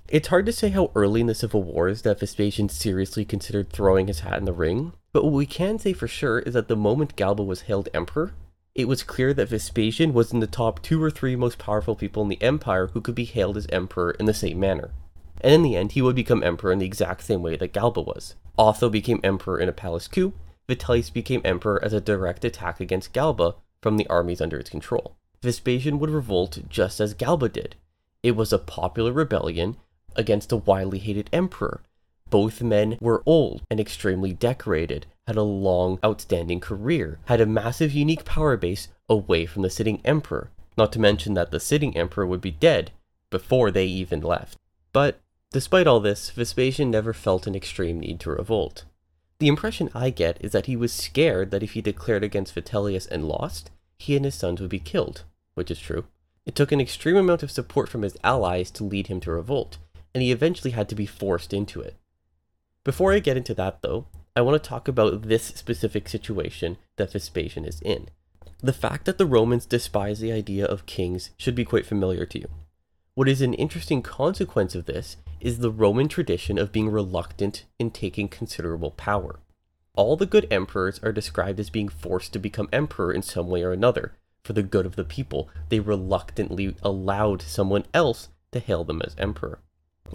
It's 0.09 0.27
hard 0.27 0.45
to 0.45 0.53
say 0.53 0.69
how 0.69 0.91
early 0.93 1.21
in 1.21 1.27
the 1.27 1.35
civil 1.35 1.63
wars 1.63 2.03
that 2.03 2.19
Vespasian 2.19 2.69
seriously 2.69 3.25
considered 3.25 3.69
throwing 3.69 4.07
his 4.07 4.21
hat 4.21 4.37
in 4.37 4.45
the 4.45 4.53
ring, 4.53 4.93
but 5.11 5.23
what 5.23 5.33
we 5.33 5.45
can 5.45 5.79
say 5.79 5.91
for 5.91 6.07
sure 6.07 6.39
is 6.39 6.53
that 6.53 6.67
the 6.67 6.77
moment 6.77 7.15
Galba 7.15 7.43
was 7.43 7.61
hailed 7.61 7.89
emperor, 7.93 8.33
it 8.77 8.87
was 8.87 9.03
clear 9.03 9.33
that 9.33 9.49
Vespasian 9.49 10.13
was 10.13 10.31
in 10.31 10.39
the 10.39 10.47
top 10.47 10.81
two 10.81 11.03
or 11.03 11.11
three 11.11 11.35
most 11.35 11.57
powerful 11.57 11.95
people 11.95 12.23
in 12.23 12.29
the 12.29 12.41
empire 12.41 12.87
who 12.87 13.01
could 13.01 13.15
be 13.15 13.25
hailed 13.25 13.57
as 13.57 13.67
emperor 13.69 14.11
in 14.11 14.25
the 14.25 14.33
same 14.33 14.59
manner 14.59 14.91
and 15.41 15.53
in 15.53 15.63
the 15.63 15.75
end 15.75 15.91
he 15.91 16.01
would 16.01 16.15
become 16.15 16.43
emperor 16.43 16.71
in 16.71 16.79
the 16.79 16.85
exact 16.85 17.23
same 17.23 17.41
way 17.41 17.55
that 17.55 17.73
Galba 17.73 18.01
was. 18.01 18.35
Otho 18.57 18.89
became 18.89 19.19
emperor 19.23 19.59
in 19.59 19.69
a 19.69 19.73
palace 19.73 20.07
coup, 20.07 20.33
Vitellius 20.67 21.11
became 21.11 21.41
emperor 21.45 21.83
as 21.83 21.93
a 21.93 22.01
direct 22.01 22.43
attack 22.43 22.79
against 22.79 23.13
Galba 23.13 23.55
from 23.81 23.97
the 23.97 24.07
armies 24.07 24.41
under 24.41 24.57
its 24.57 24.69
control. 24.69 25.15
Vespasian 25.41 25.99
would 25.99 26.09
revolt 26.09 26.59
just 26.67 26.99
as 26.99 27.13
Galba 27.13 27.49
did. 27.49 27.75
It 28.23 28.35
was 28.35 28.51
a 28.51 28.57
popular 28.57 29.13
rebellion 29.13 29.77
against 30.15 30.51
a 30.51 30.57
widely 30.57 30.99
hated 30.99 31.29
emperor. 31.31 31.81
Both 32.29 32.61
men 32.61 32.97
were 32.99 33.23
old 33.25 33.61
and 33.69 33.79
extremely 33.79 34.33
decorated, 34.33 35.05
had 35.27 35.35
a 35.35 35.43
long, 35.43 35.99
outstanding 36.03 36.59
career, 36.59 37.19
had 37.25 37.41
a 37.41 37.45
massive, 37.45 37.91
unique 37.91 38.25
power 38.25 38.57
base 38.57 38.87
away 39.07 39.45
from 39.45 39.61
the 39.61 39.69
sitting 39.69 40.01
emperor, 40.03 40.49
not 40.77 40.91
to 40.93 40.99
mention 40.99 41.33
that 41.35 41.51
the 41.51 41.59
sitting 41.59 41.95
emperor 41.95 42.25
would 42.25 42.41
be 42.41 42.51
dead 42.51 42.91
before 43.29 43.69
they 43.69 43.85
even 43.85 44.21
left. 44.21 44.57
But 44.93 45.19
Despite 45.51 45.87
all 45.87 46.01
this, 46.01 46.29
Vespasian 46.31 46.91
never 46.91 47.13
felt 47.13 47.47
an 47.47 47.55
extreme 47.55 47.99
need 47.99 48.19
to 48.21 48.31
revolt. 48.31 48.83
The 49.39 49.47
impression 49.47 49.89
I 49.93 50.09
get 50.09 50.37
is 50.41 50.51
that 50.51 50.65
he 50.65 50.75
was 50.75 50.91
scared 50.91 51.51
that 51.51 51.63
if 51.63 51.71
he 51.71 51.81
declared 51.81 52.23
against 52.23 52.53
Vitellius 52.53 53.07
and 53.07 53.27
lost, 53.27 53.71
he 53.97 54.15
and 54.15 54.25
his 54.25 54.35
sons 54.35 54.59
would 54.59 54.69
be 54.69 54.79
killed, 54.79 55.23
which 55.53 55.71
is 55.71 55.79
true. 55.79 56.05
It 56.45 56.55
took 56.55 56.71
an 56.71 56.81
extreme 56.81 57.15
amount 57.15 57.43
of 57.43 57.51
support 57.51 57.87
from 57.87 58.01
his 58.01 58.17
allies 58.23 58.71
to 58.71 58.83
lead 58.83 59.07
him 59.07 59.19
to 59.21 59.31
revolt, 59.31 59.77
and 60.13 60.21
he 60.21 60.31
eventually 60.31 60.71
had 60.71 60.89
to 60.89 60.95
be 60.95 61.05
forced 61.05 61.53
into 61.53 61.81
it. 61.81 61.95
Before 62.83 63.13
I 63.13 63.19
get 63.19 63.37
into 63.37 63.53
that, 63.53 63.81
though, 63.81 64.07
I 64.37 64.41
want 64.41 64.61
to 64.61 64.69
talk 64.69 64.87
about 64.87 65.23
this 65.23 65.45
specific 65.45 66.07
situation 66.07 66.77
that 66.97 67.11
Vespasian 67.11 67.65
is 67.65 67.81
in. 67.81 68.09
The 68.61 68.71
fact 68.71 69.05
that 69.05 69.17
the 69.17 69.25
Romans 69.25 69.65
despise 69.65 70.19
the 70.19 70.31
idea 70.31 70.63
of 70.63 70.85
kings 70.85 71.31
should 71.37 71.55
be 71.55 71.65
quite 71.65 71.87
familiar 71.87 72.23
to 72.27 72.41
you. 72.41 72.47
What 73.15 73.27
is 73.27 73.41
an 73.41 73.55
interesting 73.55 74.03
consequence 74.03 74.75
of 74.75 74.85
this 74.85 75.17
is 75.39 75.57
the 75.57 75.71
Roman 75.71 76.07
tradition 76.07 76.59
of 76.59 76.71
being 76.71 76.91
reluctant 76.91 77.65
in 77.79 77.89
taking 77.89 78.27
considerable 78.27 78.91
power. 78.91 79.39
All 79.95 80.15
the 80.15 80.27
good 80.27 80.45
emperors 80.51 80.99
are 81.01 81.11
described 81.11 81.59
as 81.59 81.71
being 81.71 81.89
forced 81.89 82.31
to 82.33 82.39
become 82.39 82.69
emperor 82.71 83.11
in 83.11 83.23
some 83.23 83.47
way 83.47 83.63
or 83.63 83.71
another. 83.71 84.13
For 84.43 84.53
the 84.53 84.61
good 84.61 84.85
of 84.85 84.95
the 84.95 85.03
people, 85.03 85.49
they 85.69 85.79
reluctantly 85.79 86.75
allowed 86.83 87.41
someone 87.41 87.85
else 87.91 88.29
to 88.51 88.59
hail 88.59 88.83
them 88.83 89.01
as 89.01 89.15
emperor. 89.17 89.61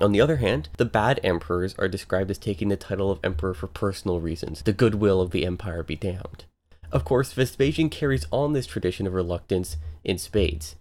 On 0.01 0.13
the 0.13 0.21
other 0.21 0.37
hand, 0.37 0.69
the 0.79 0.85
bad 0.85 1.21
emperors 1.23 1.75
are 1.79 1.89
described 1.89 2.31
as 2.31 2.39
taking 2.39 2.69
the 2.69 2.77
title 2.77 3.11
of 3.11 3.21
emperor 3.23 3.55
for 3.55 3.67
personal 3.67 4.21
reasons, 4.21 4.63
the 4.63 4.73
goodwill 4.73 5.21
of 5.21 5.31
the 5.31 5.45
empire 5.45 5.83
be 5.83 5.97
damned. 5.97 6.45
Of 6.91 7.05
course, 7.05 7.33
Vespasian 7.33 7.89
carries 7.89 8.27
on 8.31 8.53
this 8.53 8.67
tradition 8.67 9.07
of 9.07 9.15
reluctance 9.15 9.77
in 10.05 10.19
spades. 10.19 10.77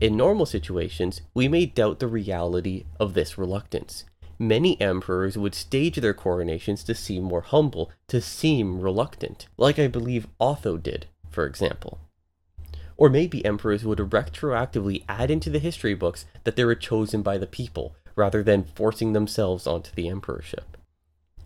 In 0.00 0.16
normal 0.16 0.46
situations, 0.46 1.20
we 1.34 1.46
may 1.46 1.66
doubt 1.66 1.98
the 1.98 2.08
reality 2.08 2.84
of 2.98 3.14
this 3.14 3.36
reluctance. 3.36 4.04
Many 4.38 4.80
emperors 4.80 5.36
would 5.36 5.54
stage 5.54 5.96
their 5.96 6.14
coronations 6.14 6.82
to 6.84 6.94
seem 6.94 7.22
more 7.22 7.42
humble, 7.42 7.92
to 8.08 8.22
seem 8.22 8.80
reluctant, 8.80 9.46
like 9.58 9.78
I 9.78 9.86
believe 9.86 10.26
Otho 10.40 10.78
did, 10.78 11.06
for 11.28 11.44
example. 11.44 11.98
Or 12.96 13.10
maybe 13.10 13.44
emperors 13.44 13.84
would 13.84 13.98
retroactively 13.98 15.04
add 15.08 15.30
into 15.30 15.50
the 15.50 15.58
history 15.58 15.94
books 15.94 16.24
that 16.44 16.56
they 16.56 16.64
were 16.64 16.74
chosen 16.74 17.20
by 17.20 17.36
the 17.36 17.46
people, 17.46 17.94
rather 18.20 18.42
than 18.42 18.64
forcing 18.64 19.14
themselves 19.14 19.66
onto 19.66 19.90
the 19.94 20.06
emperorship. 20.06 20.76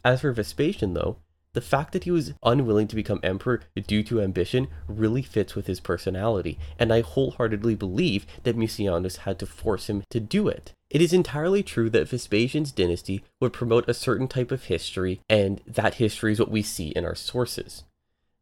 As 0.05 0.23
for 0.23 0.33
Vespasian, 0.33 0.93
though, 0.95 1.19
the 1.53 1.61
fact 1.61 1.93
that 1.93 2.03
he 2.03 2.11
was 2.11 2.35
unwilling 2.43 2.89
to 2.89 2.97
become 2.97 3.21
emperor 3.23 3.61
due 3.87 4.03
to 4.03 4.21
ambition 4.21 4.67
really 4.89 5.23
fits 5.23 5.55
with 5.55 5.69
his 5.69 5.79
personality, 5.79 6.59
and 6.77 6.93
I 6.93 7.01
wholeheartedly 7.03 7.77
believe 7.77 8.27
that 8.43 8.57
Mucianus 8.57 9.19
had 9.19 9.39
to 9.39 9.47
force 9.47 9.89
him 9.89 10.03
to 10.11 10.19
do 10.19 10.49
it. 10.49 10.73
It 10.91 11.01
is 11.01 11.13
entirely 11.13 11.63
true 11.63 11.89
that 11.91 12.09
Vespasian's 12.09 12.73
dynasty 12.73 13.23
would 13.41 13.53
promote 13.53 13.89
a 13.89 13.95
certain 13.95 14.27
type 14.27 14.51
of 14.51 14.65
history, 14.65 15.21
and 15.31 15.61
that 15.65 15.95
history 15.95 16.33
is 16.33 16.41
what 16.41 16.51
we 16.51 16.63
see 16.63 16.89
in 16.89 17.05
our 17.05 17.15
sources. 17.15 17.85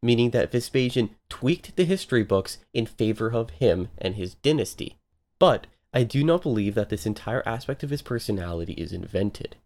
Meaning 0.01 0.31
that 0.31 0.51
Vespasian 0.51 1.11
tweaked 1.29 1.75
the 1.75 1.85
history 1.85 2.23
books 2.23 2.57
in 2.73 2.87
favor 2.87 3.31
of 3.31 3.51
him 3.51 3.89
and 3.99 4.15
his 4.15 4.33
dynasty. 4.33 4.97
But 5.37 5.67
I 5.93 6.03
do 6.03 6.23
not 6.23 6.41
believe 6.41 6.73
that 6.75 6.89
this 6.89 7.05
entire 7.05 7.47
aspect 7.47 7.83
of 7.83 7.91
his 7.91 8.01
personality 8.01 8.73
is 8.73 8.91
invented. 8.91 9.57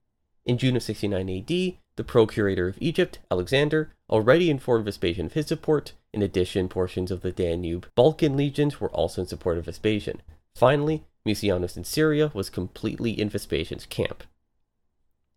In 0.45 0.57
June 0.57 0.75
of 0.75 0.83
69 0.83 1.29
AD, 1.29 1.47
the 1.95 2.03
procurator 2.03 2.67
of 2.67 2.77
Egypt, 2.79 3.19
Alexander, 3.31 3.93
already 4.09 4.49
informed 4.49 4.85
Vespasian 4.85 5.27
of 5.27 5.33
his 5.33 5.47
support. 5.47 5.93
In 6.13 6.21
addition, 6.21 6.67
portions 6.67 7.11
of 7.11 7.21
the 7.21 7.31
Danube 7.31 7.87
Balkan 7.95 8.35
legions 8.35 8.79
were 8.79 8.89
also 8.91 9.21
in 9.21 9.27
support 9.27 9.57
of 9.57 9.65
Vespasian. 9.65 10.21
Finally, 10.55 11.05
Mucianus 11.25 11.77
in 11.77 11.83
Syria 11.83 12.31
was 12.33 12.49
completely 12.49 13.11
in 13.11 13.29
Vespasian's 13.29 13.85
camp. 13.85 14.23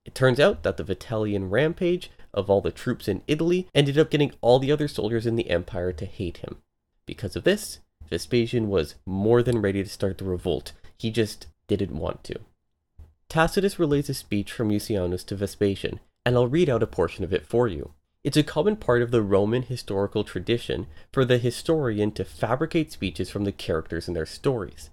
It 0.05 0.15
turns 0.15 0.41
out 0.41 0.63
that 0.63 0.77
the 0.77 0.85
Vitellian 0.85 1.51
rampage 1.51 2.11
of 2.33 2.49
all 2.49 2.61
the 2.61 2.71
troops 2.71 3.07
in 3.07 3.23
Italy 3.27 3.69
ended 3.75 3.99
up 3.99 4.11
getting 4.11 4.33
all 4.41 4.59
the 4.59 4.73
other 4.73 4.89
soldiers 4.89 5.27
in 5.27 5.37
the 5.37 5.51
empire 5.51 5.93
to 5.93 6.07
hate 6.07 6.39
him. 6.39 6.59
Because 7.07 7.37
of 7.37 7.45
this, 7.45 7.81
Vespasian 8.09 8.69
was 8.69 8.97
more 9.07 9.43
than 9.43 9.63
ready 9.63 9.83
to 9.83 9.89
start 9.89 10.19
the 10.19 10.25
revolt. 10.25 10.73
He 11.01 11.11
just 11.11 11.47
didn't 11.67 11.99
want 11.99 12.23
to. 12.25 12.41
Tacitus 13.31 13.79
relays 13.79 14.11
a 14.11 14.15
speech 14.15 14.53
from 14.53 14.69
Mucianus 14.69 15.25
to 15.25 15.35
Vespasian, 15.35 15.99
and 16.27 16.37
I'll 16.37 16.47
read 16.47 16.69
out 16.69 16.83
a 16.83 16.87
portion 16.87 17.25
of 17.25 17.33
it 17.33 17.47
for 17.47 17.67
you. 17.67 17.93
It's 18.23 18.37
a 18.37 18.43
common 18.43 18.77
part 18.77 19.01
of 19.01 19.11
the 19.11 19.23
Roman 19.23 19.63
historical 19.63 20.25
tradition 20.25 20.89
for 21.11 21.25
the 21.25 21.39
historian 21.39 22.13
to 22.13 22.25
fabricate 22.27 22.93
speeches 22.93 23.31
from 23.31 23.45
the 23.45 23.53
characters 23.53 24.09
in 24.09 24.15
their 24.15 24.27
stories. 24.27 24.91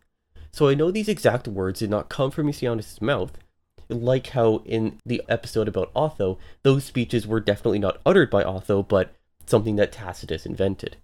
So 0.49 0.69
I 0.69 0.75
know 0.75 0.91
these 0.91 1.09
exact 1.09 1.45
words 1.45 1.81
did 1.81 1.89
not 1.89 2.07
come 2.07 2.31
from 2.31 2.45
Mucianus' 2.45 3.01
mouth, 3.01 3.37
like 3.89 4.27
how 4.27 4.61
in 4.63 5.01
the 5.05 5.21
episode 5.27 5.67
about 5.67 5.91
Otho, 5.93 6.39
those 6.63 6.85
speeches 6.85 7.27
were 7.27 7.41
definitely 7.41 7.79
not 7.79 7.99
uttered 8.05 8.29
by 8.29 8.45
Otho, 8.45 8.81
but 8.81 9.13
something 9.45 9.75
that 9.75 9.91
Tacitus 9.91 10.45
invented. 10.45 10.95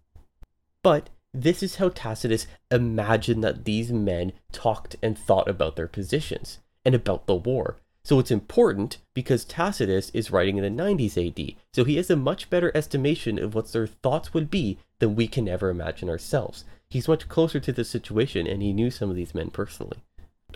But 0.82 1.10
this 1.34 1.64
is 1.64 1.76
how 1.76 1.90
Tacitus 1.90 2.46
imagined 2.70 3.44
that 3.44 3.66
these 3.66 3.92
men 3.92 4.34
talked 4.52 4.96
and 5.02 5.18
thought 5.18 5.48
about 5.48 5.76
their 5.76 5.88
positions 5.88 6.60
and 6.86 6.94
about 6.94 7.26
the 7.26 7.36
war. 7.36 7.78
So 8.06 8.20
it's 8.20 8.32
important 8.32 8.98
because 9.14 9.46
Tacitus 9.46 10.12
is 10.14 10.30
writing 10.30 10.58
in 10.58 10.64
the 10.64 10.84
90s 10.84 11.18
AD, 11.18 11.56
so 11.74 11.86
he 11.86 11.96
has 11.96 12.10
a 12.10 12.16
much 12.16 12.50
better 12.50 12.72
estimation 12.76 13.40
of 13.40 13.56
what 13.56 13.72
their 13.72 13.88
thoughts 13.88 14.34
would 14.34 14.52
be 14.52 14.78
than 15.00 15.16
we 15.16 15.28
can 15.28 15.48
ever 15.48 15.70
imagine 15.70 16.10
ourselves. 16.10 16.66
He's 16.90 17.08
much 17.08 17.30
closer 17.30 17.60
to 17.62 17.72
the 17.72 17.86
situation 17.86 18.46
and 18.46 18.62
he 18.62 18.74
knew 18.74 18.92
some 18.92 19.10
of 19.10 19.16
these 19.16 19.34
men 19.34 19.50
personally. 19.50 19.98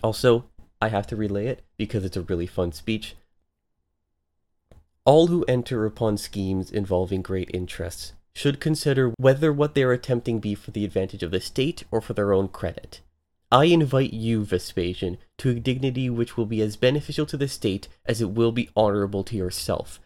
Also, 0.04 0.46
I 0.82 0.90
have 0.90 1.08
to 1.08 1.16
relay 1.16 1.48
it 1.48 1.64
because 1.78 2.06
it's 2.06 2.18
a 2.18 2.22
really 2.22 2.46
fun 2.46 2.72
speech. 2.72 3.16
All 5.06 5.28
who 5.28 5.46
enter 5.46 5.86
upon 5.86 6.18
schemes 6.18 6.70
involving 6.70 7.22
great 7.22 7.50
interests 7.54 8.14
should 8.38 8.60
consider 8.60 9.12
whether 9.18 9.52
what 9.52 9.74
they 9.74 9.82
are 9.82 9.92
attempting 9.92 10.40
be 10.40 10.54
for 10.54 10.70
the 10.70 10.86
advantage 10.86 11.24
of 11.24 11.32
the 11.32 11.42
state 11.42 11.84
or 11.90 12.00
for 12.00 12.14
their 12.14 12.32
own 12.32 12.48
credit. 12.48 13.02
I 13.52 13.66
invite 13.66 14.14
you, 14.14 14.46
Vespasian, 14.46 15.18
to 15.40 15.50
a 15.50 15.56
dignity 15.56 16.08
which 16.08 16.38
will 16.38 16.46
be 16.46 16.62
as 16.62 16.76
beneficial 16.76 17.26
to 17.26 17.38
the 17.38 17.48
state 17.48 17.88
as 18.06 18.22
it 18.22 18.30
will 18.30 18.52
be 18.52 18.70
honorable 18.76 19.24
to 19.24 19.36
yourself. 19.36 20.00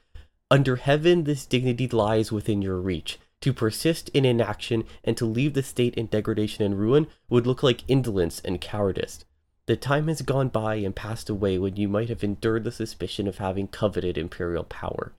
Under 0.50 0.78
heaven, 0.78 1.26
this 1.26 1.46
dignity 1.46 1.90
lies 1.90 2.32
within 2.32 2.62
your 2.62 2.80
reach. 2.80 3.20
To 3.42 3.52
persist 3.52 4.08
in 4.10 4.24
inaction 4.24 4.86
and 5.04 5.18
to 5.18 5.26
leave 5.26 5.54
the 5.54 5.64
state 5.64 5.96
in 5.96 6.06
degradation 6.06 6.64
and 6.64 6.80
ruin 6.80 7.08
would 7.30 7.46
look 7.46 7.62
like 7.62 7.84
indolence 7.90 8.40
and 8.46 8.62
cowardice. 8.62 9.26
The 9.66 9.76
time 9.76 10.08
has 10.08 10.22
gone 10.22 10.48
by 10.48 10.76
and 10.76 10.96
passed 10.96 11.30
away 11.30 11.58
when 11.58 11.76
you 11.76 11.90
might 11.90 12.08
have 12.08 12.24
endured 12.24 12.64
the 12.64 12.72
suspicion 12.72 13.28
of 13.28 13.40
having 13.40 13.68
coveted 13.68 14.18
imperial 14.18 14.64
power. 14.64 15.12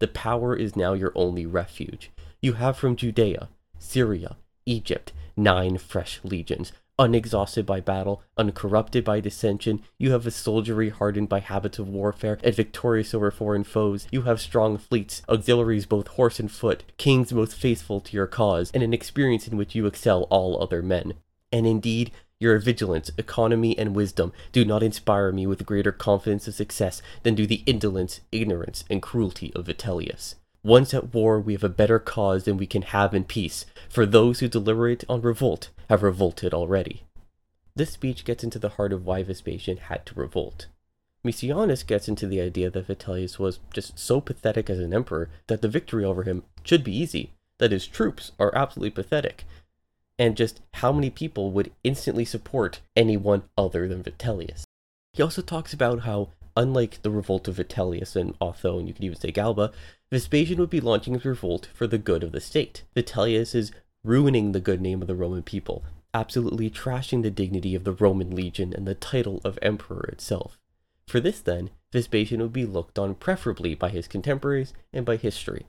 The 0.00 0.08
power 0.08 0.54
is 0.54 0.76
now 0.76 0.92
your 0.92 1.12
only 1.14 1.46
refuge. 1.46 2.10
You 2.40 2.52
have 2.52 2.76
from 2.76 2.94
Judea, 2.94 3.48
Syria, 3.80 4.36
Egypt, 4.64 5.12
nine 5.36 5.76
fresh 5.76 6.20
legions, 6.22 6.70
unexhausted 6.96 7.66
by 7.66 7.80
battle, 7.80 8.22
uncorrupted 8.36 9.02
by 9.04 9.18
dissension. 9.18 9.82
You 9.98 10.12
have 10.12 10.24
a 10.24 10.30
soldiery 10.30 10.90
hardened 10.90 11.28
by 11.28 11.40
habits 11.40 11.80
of 11.80 11.88
warfare 11.88 12.38
and 12.44 12.54
victorious 12.54 13.12
over 13.12 13.32
foreign 13.32 13.64
foes. 13.64 14.06
You 14.12 14.22
have 14.22 14.40
strong 14.40 14.78
fleets, 14.78 15.22
auxiliaries 15.28 15.86
both 15.86 16.06
horse 16.06 16.38
and 16.38 16.50
foot, 16.50 16.84
kings 16.96 17.32
most 17.32 17.56
faithful 17.56 18.00
to 18.02 18.16
your 18.16 18.28
cause, 18.28 18.70
and 18.72 18.84
an 18.84 18.94
experience 18.94 19.48
in 19.48 19.56
which 19.56 19.74
you 19.74 19.86
excel 19.86 20.22
all 20.30 20.62
other 20.62 20.80
men. 20.80 21.14
And 21.50 21.66
indeed, 21.66 22.12
your 22.38 22.60
vigilance, 22.60 23.10
economy, 23.18 23.76
and 23.76 23.96
wisdom 23.96 24.32
do 24.52 24.64
not 24.64 24.84
inspire 24.84 25.32
me 25.32 25.44
with 25.48 25.66
greater 25.66 25.90
confidence 25.90 26.46
of 26.46 26.54
success 26.54 27.02
than 27.24 27.34
do 27.34 27.48
the 27.48 27.64
indolence, 27.66 28.20
ignorance, 28.30 28.84
and 28.88 29.02
cruelty 29.02 29.52
of 29.56 29.66
Vitellius. 29.66 30.36
Once 30.64 30.92
at 30.92 31.14
war, 31.14 31.40
we 31.40 31.52
have 31.52 31.64
a 31.64 31.68
better 31.68 31.98
cause 31.98 32.44
than 32.44 32.56
we 32.56 32.66
can 32.66 32.82
have 32.82 33.14
in 33.14 33.24
peace, 33.24 33.64
for 33.88 34.04
those 34.04 34.40
who 34.40 34.48
deliberate 34.48 35.04
on 35.08 35.20
revolt 35.22 35.70
have 35.88 36.02
revolted 36.02 36.52
already. 36.52 37.02
This 37.76 37.92
speech 37.92 38.24
gets 38.24 38.42
into 38.42 38.58
the 38.58 38.70
heart 38.70 38.92
of 38.92 39.06
why 39.06 39.22
Vespasian 39.22 39.76
had 39.76 40.04
to 40.06 40.14
revolt. 40.14 40.66
Mucianus 41.24 41.86
gets 41.86 42.08
into 42.08 42.26
the 42.26 42.40
idea 42.40 42.70
that 42.70 42.86
Vitellius 42.86 43.38
was 43.38 43.60
just 43.72 43.98
so 43.98 44.20
pathetic 44.20 44.68
as 44.68 44.78
an 44.78 44.94
emperor 44.94 45.30
that 45.46 45.62
the 45.62 45.68
victory 45.68 46.04
over 46.04 46.24
him 46.24 46.42
should 46.64 46.82
be 46.82 46.96
easy, 46.96 47.32
that 47.58 47.72
his 47.72 47.86
troops 47.86 48.32
are 48.38 48.54
absolutely 48.54 48.90
pathetic, 48.90 49.44
and 50.18 50.36
just 50.36 50.60
how 50.74 50.92
many 50.92 51.10
people 51.10 51.50
would 51.52 51.70
instantly 51.84 52.24
support 52.24 52.80
anyone 52.96 53.42
other 53.56 53.86
than 53.86 54.02
Vitellius. 54.02 54.64
He 55.12 55.22
also 55.22 55.42
talks 55.42 55.72
about 55.72 56.00
how, 56.00 56.30
unlike 56.58 57.00
the 57.02 57.10
revolt 57.10 57.46
of 57.46 57.54
Vitellius 57.56 58.16
and 58.16 58.34
Otho, 58.40 58.78
and 58.78 58.88
you 58.88 58.92
could 58.92 59.04
even 59.04 59.18
say 59.18 59.30
Galba, 59.30 59.70
Vespasian 60.10 60.58
would 60.58 60.70
be 60.70 60.80
launching 60.80 61.14
his 61.14 61.24
revolt 61.24 61.68
for 61.72 61.86
the 61.86 61.98
good 61.98 62.24
of 62.24 62.32
the 62.32 62.40
state. 62.40 62.82
Vitellius 62.96 63.54
is 63.54 63.70
ruining 64.02 64.50
the 64.50 64.60
good 64.60 64.80
name 64.80 65.00
of 65.00 65.06
the 65.06 65.14
Roman 65.14 65.44
people, 65.44 65.84
absolutely 66.12 66.68
trashing 66.68 67.22
the 67.22 67.30
dignity 67.30 67.76
of 67.76 67.84
the 67.84 67.92
Roman 67.92 68.34
legion 68.34 68.74
and 68.74 68.88
the 68.88 68.96
title 68.96 69.40
of 69.44 69.58
emperor 69.62 70.10
itself. 70.12 70.58
For 71.06 71.20
this, 71.20 71.40
then, 71.40 71.70
Vespasian 71.92 72.42
would 72.42 72.52
be 72.52 72.66
looked 72.66 72.98
on 72.98 73.14
preferably 73.14 73.76
by 73.76 73.90
his 73.90 74.08
contemporaries 74.08 74.74
and 74.92 75.06
by 75.06 75.16
history. 75.16 75.66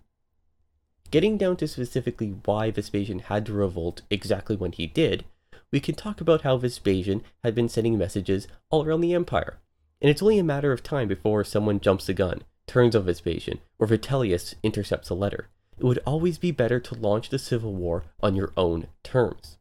Getting 1.12 1.38
down 1.38 1.55
to 1.58 1.67
specifically 1.67 2.36
why 2.46 2.72
Vespasian 2.72 3.19
had 3.19 3.46
to 3.46 3.53
revolt 3.53 4.01
exactly 4.10 4.55
when 4.55 4.72
he 4.72 4.88
did, 4.88 5.24
we 5.72 5.79
can 5.79 5.93
talk 5.93 6.19
about 6.19 6.41
how 6.41 6.58
Vespasian 6.58 7.22
had 7.43 7.53
been 7.53 7.69
sending 7.69 7.96
messages 7.96 8.48
all 8.72 8.84
around 8.84 9.01
the 9.01 9.13
empire, 9.13 9.60
and 10.01 10.10
it's 10.10 10.22
only 10.22 10.39
a 10.39 10.44
matter 10.44 10.72
of 10.72 10.84
time 10.84 11.08
before 11.08 11.44
someone 11.44 11.79
jumps 11.79 12.06
the 12.06 12.13
gun 12.13 12.44
turns 12.70 12.96
on 12.96 13.03
Vespasian, 13.03 13.60
or 13.79 13.88
Vitellius 13.88 14.53
intercepts 14.62 15.10
a 15.10 15.15
letter. 15.15 15.50
It 15.79 15.84
would 15.84 16.00
always 16.06 16.38
be 16.38 16.51
better 16.51 16.79
to 16.79 16.94
launch 16.94 17.29
the 17.29 17.39
civil 17.39 17.74
war 17.74 18.03
on 18.22 18.36
your 18.36 18.53
own 18.56 18.88
terms. 19.01 19.58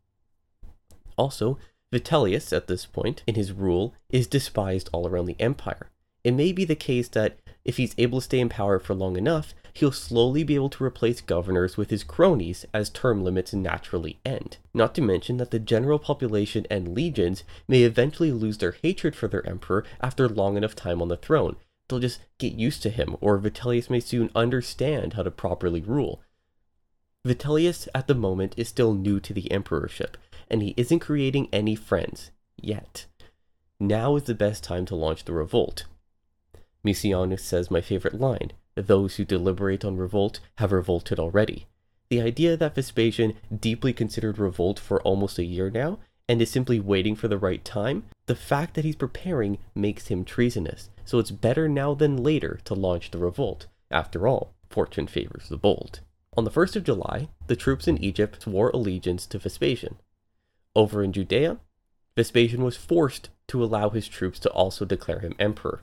Also, 1.16 1.58
Vitellius, 1.90 2.54
at 2.54 2.66
this 2.66 2.84
point 2.84 3.22
in 3.26 3.34
his 3.34 3.50
rule, 3.50 3.94
is 4.10 4.26
despised 4.26 4.90
all 4.92 5.08
around 5.08 5.24
the 5.24 5.40
empire. 5.40 5.88
It 6.22 6.32
may 6.32 6.52
be 6.52 6.66
the 6.66 6.76
case 6.76 7.08
that 7.08 7.38
if 7.64 7.78
he's 7.78 7.94
able 7.96 8.20
to 8.20 8.24
stay 8.24 8.40
in 8.40 8.50
power 8.50 8.78
for 8.78 8.94
long 8.94 9.16
enough, 9.16 9.54
he'll 9.78 9.92
slowly 9.92 10.42
be 10.42 10.56
able 10.56 10.68
to 10.68 10.82
replace 10.82 11.20
governors 11.20 11.76
with 11.76 11.90
his 11.90 12.02
cronies 12.02 12.66
as 12.74 12.90
term 12.90 13.22
limits 13.22 13.52
naturally 13.52 14.18
end. 14.26 14.56
Not 14.74 14.92
to 14.96 15.00
mention 15.00 15.36
that 15.36 15.52
the 15.52 15.60
general 15.60 16.00
population 16.00 16.66
and 16.68 16.96
legions 16.96 17.44
may 17.68 17.84
eventually 17.84 18.32
lose 18.32 18.58
their 18.58 18.74
hatred 18.82 19.14
for 19.14 19.28
their 19.28 19.46
emperor 19.48 19.84
after 20.00 20.28
long 20.28 20.56
enough 20.56 20.74
time 20.74 21.00
on 21.00 21.06
the 21.06 21.16
throne, 21.16 21.56
they'll 21.88 22.00
just 22.00 22.20
get 22.38 22.54
used 22.54 22.82
to 22.82 22.90
him, 22.90 23.16
or 23.20 23.38
Vitellius 23.38 23.88
may 23.88 24.00
soon 24.00 24.30
understand 24.34 25.12
how 25.12 25.22
to 25.22 25.30
properly 25.30 25.80
rule. 25.80 26.22
Vitellius 27.24 27.86
at 27.94 28.08
the 28.08 28.14
moment 28.16 28.54
is 28.56 28.68
still 28.68 28.94
new 28.94 29.20
to 29.20 29.32
the 29.32 29.50
emperorship, 29.52 30.16
and 30.50 30.60
he 30.60 30.74
isn't 30.76 30.98
creating 30.98 31.48
any 31.52 31.76
friends 31.76 32.32
yet. 32.56 33.06
Now 33.78 34.16
is 34.16 34.24
the 34.24 34.34
best 34.34 34.64
time 34.64 34.86
to 34.86 34.96
launch 34.96 35.24
the 35.24 35.32
revolt. 35.32 35.84
Mucianus 36.82 37.44
says 37.44 37.70
my 37.70 37.80
favorite 37.80 38.18
line 38.18 38.50
those 38.86 39.16
who 39.16 39.24
deliberate 39.24 39.84
on 39.84 39.96
revolt 39.96 40.40
have 40.56 40.72
revolted 40.72 41.18
already. 41.18 41.66
The 42.10 42.20
idea 42.20 42.56
that 42.56 42.74
Vespasian 42.74 43.34
deeply 43.54 43.92
considered 43.92 44.38
revolt 44.38 44.78
for 44.78 45.02
almost 45.02 45.38
a 45.38 45.44
year 45.44 45.70
now 45.70 45.98
and 46.28 46.40
is 46.40 46.50
simply 46.50 46.78
waiting 46.78 47.16
for 47.16 47.28
the 47.28 47.38
right 47.38 47.64
time, 47.64 48.04
the 48.26 48.34
fact 48.34 48.74
that 48.74 48.84
he's 48.84 48.96
preparing 48.96 49.58
makes 49.74 50.08
him 50.08 50.24
treasonous 50.24 50.90
so 51.08 51.18
it's 51.18 51.30
better 51.30 51.70
now 51.70 51.94
than 51.94 52.22
later 52.22 52.60
to 52.64 52.74
launch 52.74 53.10
the 53.10 53.18
revolt. 53.18 53.66
After 53.90 54.28
all, 54.28 54.52
fortune 54.68 55.06
favors 55.06 55.48
the 55.48 55.56
bold. 55.56 56.00
On 56.36 56.44
the 56.44 56.50
1st 56.50 56.76
of 56.76 56.84
July, 56.84 57.30
the 57.46 57.56
troops 57.56 57.88
in 57.88 57.96
Egypt 58.04 58.42
swore 58.42 58.68
allegiance 58.74 59.24
to 59.28 59.38
Vespasian. 59.38 59.96
Over 60.76 61.02
in 61.02 61.14
Judea, 61.14 61.60
Vespasian 62.14 62.62
was 62.62 62.76
forced 62.76 63.30
to 63.46 63.64
allow 63.64 63.88
his 63.88 64.06
troops 64.06 64.38
to 64.40 64.50
also 64.50 64.84
declare 64.84 65.20
him 65.20 65.34
emperor. 65.38 65.82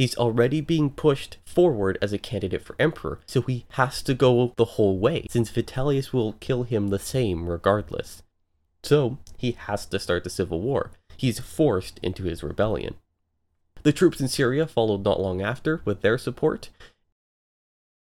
He's 0.00 0.16
already 0.16 0.62
being 0.62 0.88
pushed 0.88 1.36
forward 1.44 1.98
as 2.00 2.14
a 2.14 2.18
candidate 2.18 2.62
for 2.62 2.74
emperor, 2.78 3.20
so 3.26 3.42
he 3.42 3.66
has 3.72 4.02
to 4.04 4.14
go 4.14 4.54
the 4.56 4.64
whole 4.64 4.98
way, 4.98 5.26
since 5.28 5.50
Vitellius 5.50 6.10
will 6.10 6.32
kill 6.40 6.62
him 6.62 6.88
the 6.88 6.98
same 6.98 7.46
regardless. 7.46 8.22
So, 8.82 9.18
he 9.36 9.52
has 9.52 9.84
to 9.84 9.98
start 9.98 10.24
the 10.24 10.30
civil 10.30 10.62
war. 10.62 10.92
He's 11.18 11.38
forced 11.38 12.00
into 12.02 12.22
his 12.22 12.42
rebellion. 12.42 12.94
The 13.82 13.92
troops 13.92 14.22
in 14.22 14.28
Syria 14.28 14.66
followed 14.66 15.04
not 15.04 15.20
long 15.20 15.42
after 15.42 15.82
with 15.84 16.00
their 16.00 16.16
support. 16.16 16.70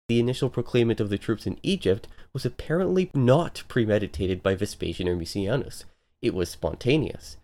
The 0.07 0.19
initial 0.19 0.51
proclaimment 0.51 0.99
of 0.99 1.10
the 1.10 1.17
troops 1.17 1.47
in 1.47 1.57
Egypt 1.63 2.07
was 2.31 2.45
apparently 2.45 3.10
not 3.15 3.63
premeditated 3.67 4.43
by 4.43 4.53
Vespasian 4.53 5.07
or 5.07 5.15
Mucianus. 5.15 5.86
It 6.21 6.36
was 6.36 6.51
spontaneous. 6.51 7.38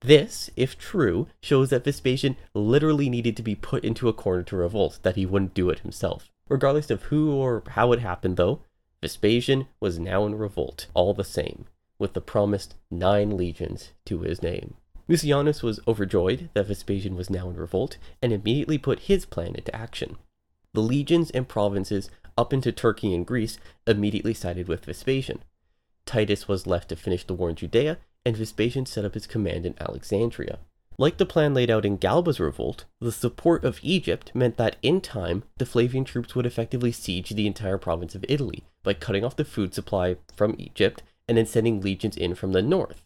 This, 0.00 0.50
if 0.56 0.76
true, 0.76 1.28
shows 1.40 1.70
that 1.70 1.84
Vespasian 1.84 2.36
literally 2.54 3.08
needed 3.08 3.36
to 3.36 3.42
be 3.42 3.54
put 3.54 3.84
into 3.84 4.08
a 4.08 4.12
corner 4.12 4.42
to 4.44 4.56
revolt, 4.56 4.98
that 5.02 5.16
he 5.16 5.26
wouldn't 5.26 5.54
do 5.54 5.70
it 5.70 5.80
himself. 5.80 6.30
Regardless 6.48 6.90
of 6.90 7.04
who 7.04 7.32
or 7.32 7.62
how 7.68 7.92
it 7.92 8.00
happened, 8.00 8.36
though, 8.36 8.60
Vespasian 9.02 9.68
was 9.80 9.98
now 9.98 10.26
in 10.26 10.34
revolt, 10.34 10.86
all 10.94 11.14
the 11.14 11.24
same, 11.24 11.66
with 11.98 12.12
the 12.12 12.20
promised 12.20 12.74
nine 12.90 13.36
legions 13.36 13.92
to 14.04 14.20
his 14.20 14.42
name. 14.42 14.74
Mucianus 15.08 15.62
was 15.62 15.80
overjoyed 15.86 16.50
that 16.54 16.66
Vespasian 16.66 17.14
was 17.14 17.30
now 17.30 17.48
in 17.48 17.56
revolt 17.56 17.96
and 18.20 18.32
immediately 18.32 18.78
put 18.78 19.00
his 19.00 19.24
plan 19.24 19.54
into 19.54 19.74
action. 19.74 20.16
The 20.72 20.82
legions 20.82 21.30
and 21.30 21.48
provinces 21.48 22.10
up 22.36 22.52
into 22.52 22.72
Turkey 22.72 23.14
and 23.14 23.26
Greece 23.26 23.58
immediately 23.86 24.34
sided 24.34 24.68
with 24.68 24.84
Vespasian. 24.84 25.42
Titus 26.04 26.48
was 26.48 26.66
left 26.66 26.88
to 26.90 26.96
finish 26.96 27.24
the 27.24 27.34
war 27.34 27.50
in 27.50 27.56
Judea, 27.56 27.98
and 28.26 28.36
Vespasian 28.36 28.84
set 28.84 29.04
up 29.04 29.14
his 29.14 29.26
command 29.26 29.64
in 29.64 29.76
Alexandria. 29.80 30.58
Like 30.98 31.18
the 31.18 31.24
plan 31.24 31.54
laid 31.54 31.70
out 31.70 31.84
in 31.84 31.96
Galba's 31.96 32.40
revolt, 32.40 32.84
the 33.00 33.12
support 33.12 33.64
of 33.64 33.78
Egypt 33.82 34.32
meant 34.34 34.56
that 34.56 34.76
in 34.82 35.00
time, 35.00 35.44
the 35.58 35.66
Flavian 35.66 36.04
troops 36.04 36.34
would 36.34 36.44
effectively 36.44 36.90
siege 36.90 37.30
the 37.30 37.46
entire 37.46 37.78
province 37.78 38.16
of 38.16 38.24
Italy 38.28 38.64
by 38.82 38.94
cutting 38.94 39.24
off 39.24 39.36
the 39.36 39.44
food 39.44 39.74
supply 39.74 40.16
from 40.34 40.56
Egypt 40.58 41.04
and 41.28 41.38
then 41.38 41.46
sending 41.46 41.80
legions 41.80 42.16
in 42.16 42.34
from 42.34 42.52
the 42.52 42.62
north. 42.62 43.02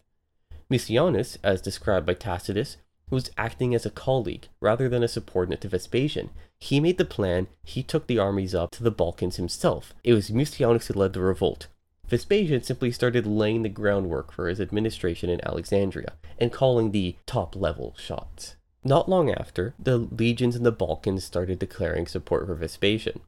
Mucianus, 0.69 1.37
as 1.43 1.61
described 1.61 2.07
by 2.07 2.15
Tacitus, 2.15 2.77
was 3.11 3.29
acting 3.37 3.75
as 3.75 3.85
a 3.85 3.91
colleague 3.91 4.47
rather 4.59 4.89
than 4.89 5.03
a 5.03 5.07
subordinate 5.07 5.61
to 5.61 5.67
Vespasian. 5.67 6.31
He 6.59 6.79
made 6.79 6.97
the 6.97 7.05
plan, 7.05 7.47
he 7.63 7.83
took 7.83 8.07
the 8.07 8.17
armies 8.17 8.55
up 8.55 8.71
to 8.71 8.83
the 8.83 8.89
Balkans 8.89 9.35
himself. 9.35 9.93
It 10.03 10.13
was 10.13 10.31
Mucianus 10.31 10.87
who 10.87 10.97
led 10.97 11.13
the 11.13 11.21
revolt. 11.21 11.67
Vespasian 12.11 12.61
simply 12.61 12.91
started 12.91 13.25
laying 13.25 13.63
the 13.63 13.69
groundwork 13.69 14.31
for 14.31 14.47
his 14.47 14.61
administration 14.61 15.31
in 15.31 15.43
Alexandria 15.43 16.13
and 16.37 16.53
calling 16.53 16.91
the 16.91 17.15
top 17.25 17.55
level 17.55 17.95
shots. 17.97 18.55
Not 18.83 19.09
long 19.09 19.31
after, 19.31 19.73
the 19.79 19.97
legions 19.97 20.55
in 20.55 20.61
the 20.61 20.71
Balkans 20.71 21.23
started 21.23 21.57
declaring 21.57 22.05
support 22.05 22.45
for 22.45 22.53
Vespasian. 22.53 23.21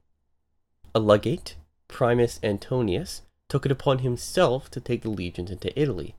A 0.93 0.99
legate, 0.99 1.55
Primus 1.87 2.39
Antonius, 2.43 3.23
took 3.49 3.65
it 3.65 3.71
upon 3.71 3.99
himself 3.99 4.69
to 4.69 4.79
take 4.79 5.01
the 5.01 5.09
legions 5.09 5.49
into 5.49 5.79
Italy 5.79 6.15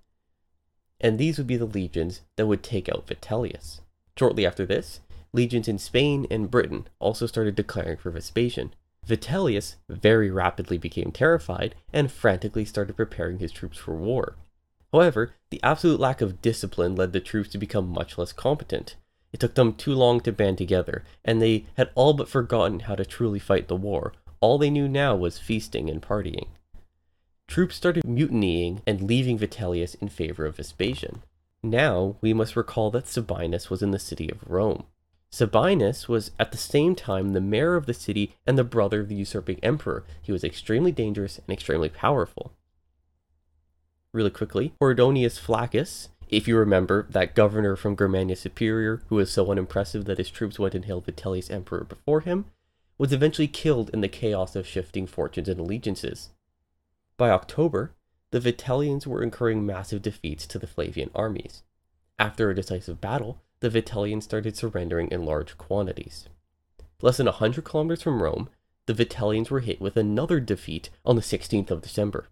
and 1.05 1.18
these 1.18 1.37
would 1.37 1.46
be 1.46 1.59
the 1.59 1.66
legions 1.66 2.22
that 2.37 2.46
would 2.46 2.62
take 2.62 2.88
out 2.88 3.07
Vitellius. 3.07 3.81
Shortly 4.18 4.46
after 4.46 4.64
this, 4.64 5.00
legions 5.35 5.68
in 5.68 5.79
Spain 5.79 6.27
and 6.31 6.50
Britain 6.50 6.87
also 6.98 7.27
started 7.27 7.57
declaring 7.57 7.98
for 7.98 8.11
Vespasian. 8.11 8.72
Vitellius 9.07 9.77
very 9.88 10.31
rapidly 10.31 10.79
became 10.79 11.12
terrified 11.12 11.75
and 11.93 12.11
frantically 12.11 12.64
started 12.64 12.97
preparing 12.97 13.38
his 13.38 13.53
troops 13.53 13.79
for 13.79 13.95
war. 13.95 14.37
However, 14.93 15.33
the 15.51 15.61
absolute 15.62 16.01
lack 16.01 16.21
of 16.21 16.40
discipline 16.40 16.95
led 16.95 17.12
the 17.12 17.21
troops 17.21 17.51
to 17.51 17.59
become 17.59 17.88
much 17.88 18.17
less 18.17 18.33
competent. 18.33 18.97
It 19.33 19.40
took 19.40 19.57
them 19.57 19.75
too 19.75 19.93
long 19.93 20.21
to 20.21 20.33
band 20.33 20.59
together, 20.59 21.03
and 21.25 21.43
they 21.43 21.67
had 21.77 21.90
all 21.97 22.14
but 22.14 22.29
forgotten 22.29 22.81
how 22.81 22.95
to 22.95 23.05
truly 23.05 23.40
fight 23.40 23.67
the 23.67 23.77
war. 23.77 24.12
All 24.40 24.59
they 24.59 24.71
knew 24.71 24.88
now 24.88 25.17
was 25.17 25.38
feasting 25.38 25.90
and 25.90 26.01
partying. 26.01 26.47
Troops 27.49 27.75
started 27.75 28.05
mutinying 28.05 28.83
and 28.87 29.03
leaving 29.03 29.38
Vitellius 29.38 29.97
in 29.97 30.09
favor 30.09 30.47
of 30.47 30.57
Vespasian. 30.57 31.23
Now, 31.62 32.17
we 32.21 32.33
must 32.33 32.57
recall 32.57 32.90
that 32.93 33.07
Sabinus 33.07 33.71
was 33.71 33.83
in 33.83 33.90
the 33.90 33.99
city 33.99 34.31
of 34.31 34.49
Rome. 34.49 34.85
Sabinus 35.35 36.07
was 36.07 36.31
at 36.38 36.53
the 36.53 36.57
same 36.57 36.94
time 36.94 37.33
the 37.33 37.40
mayor 37.40 37.75
of 37.75 37.87
the 37.87 37.92
city 37.92 38.37
and 38.47 38.57
the 38.57 38.62
brother 38.62 39.01
of 39.01 39.09
the 39.09 39.16
usurping 39.16 39.59
emperor. 39.64 40.05
He 40.23 40.31
was 40.31 40.44
extremely 40.44 40.92
dangerous 40.92 41.38
and 41.38 41.53
extremely 41.53 41.88
powerful. 41.88 42.53
Really 44.12 44.31
quickly, 44.31 44.75
Hordeonius 44.81 45.40
Flaccus, 45.40 46.11
if 46.29 46.47
you 46.47 46.57
remember, 46.57 47.09
that 47.11 47.35
governor 47.35 47.75
from 47.75 47.97
Germania 47.97 48.37
Superior 48.37 49.03
who 49.09 49.16
was 49.16 49.33
so 49.33 49.51
unimpressive 49.51 50.05
that 50.05 50.18
his 50.18 50.31
troops 50.31 50.61
went 50.61 50.73
and 50.77 50.85
hailed 50.85 51.07
Vitellius 51.07 51.51
emperor 51.51 51.83
before 51.83 52.20
him, 52.20 52.44
was 52.97 53.12
eventually 53.12 53.49
killed 53.49 53.90
in 53.90 54.03
the 54.03 54.09
chaos 54.09 54.55
of 54.55 54.68
shifting 54.68 55.05
fortunes 55.05 55.49
and 55.49 55.59
allegiances. 55.59 56.31
By 57.16 57.31
October, 57.31 57.90
the 58.31 58.38
Vitellians 58.38 59.05
were 59.05 59.20
incurring 59.20 59.66
massive 59.66 60.01
defeats 60.01 60.47
to 60.47 60.61
the 60.61 60.68
Flavian 60.68 61.11
armies. 61.12 61.64
After 62.20 62.51
a 62.51 62.55
decisive 62.55 63.01
battle, 63.01 63.42
the 63.64 63.70
Vitellians 63.70 64.24
started 64.24 64.55
surrendering 64.55 65.09
in 65.09 65.24
large 65.24 65.57
quantities. 65.57 66.29
Less 67.00 67.16
than 67.16 67.24
100 67.24 67.64
kilometers 67.64 68.03
from 68.03 68.22
Rome, 68.22 68.50
the 68.85 68.92
Vitellians 68.92 69.48
were 69.48 69.61
hit 69.61 69.81
with 69.81 69.96
another 69.96 70.38
defeat 70.38 70.90
on 71.03 71.16
the 71.16 71.22
16th 71.22 71.70
of 71.70 71.81
December. 71.81 72.27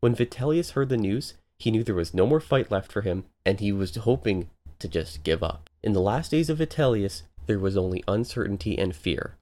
When 0.00 0.16
Vitellius 0.16 0.72
heard 0.72 0.88
the 0.88 0.96
news, 0.96 1.34
he 1.60 1.70
knew 1.70 1.84
there 1.84 1.94
was 1.94 2.12
no 2.12 2.26
more 2.26 2.40
fight 2.40 2.72
left 2.72 2.90
for 2.90 3.02
him, 3.02 3.22
and 3.46 3.60
he 3.60 3.70
was 3.70 3.94
hoping 3.94 4.50
to 4.80 4.88
just 4.88 5.22
give 5.22 5.44
up. 5.44 5.70
In 5.80 5.92
the 5.92 6.00
last 6.00 6.32
days 6.32 6.50
of 6.50 6.58
Vitellius, 6.58 7.22
there 7.46 7.60
was 7.60 7.76
only 7.76 8.02
uncertainty 8.08 8.76
and 8.76 8.96
fear. 8.96 9.36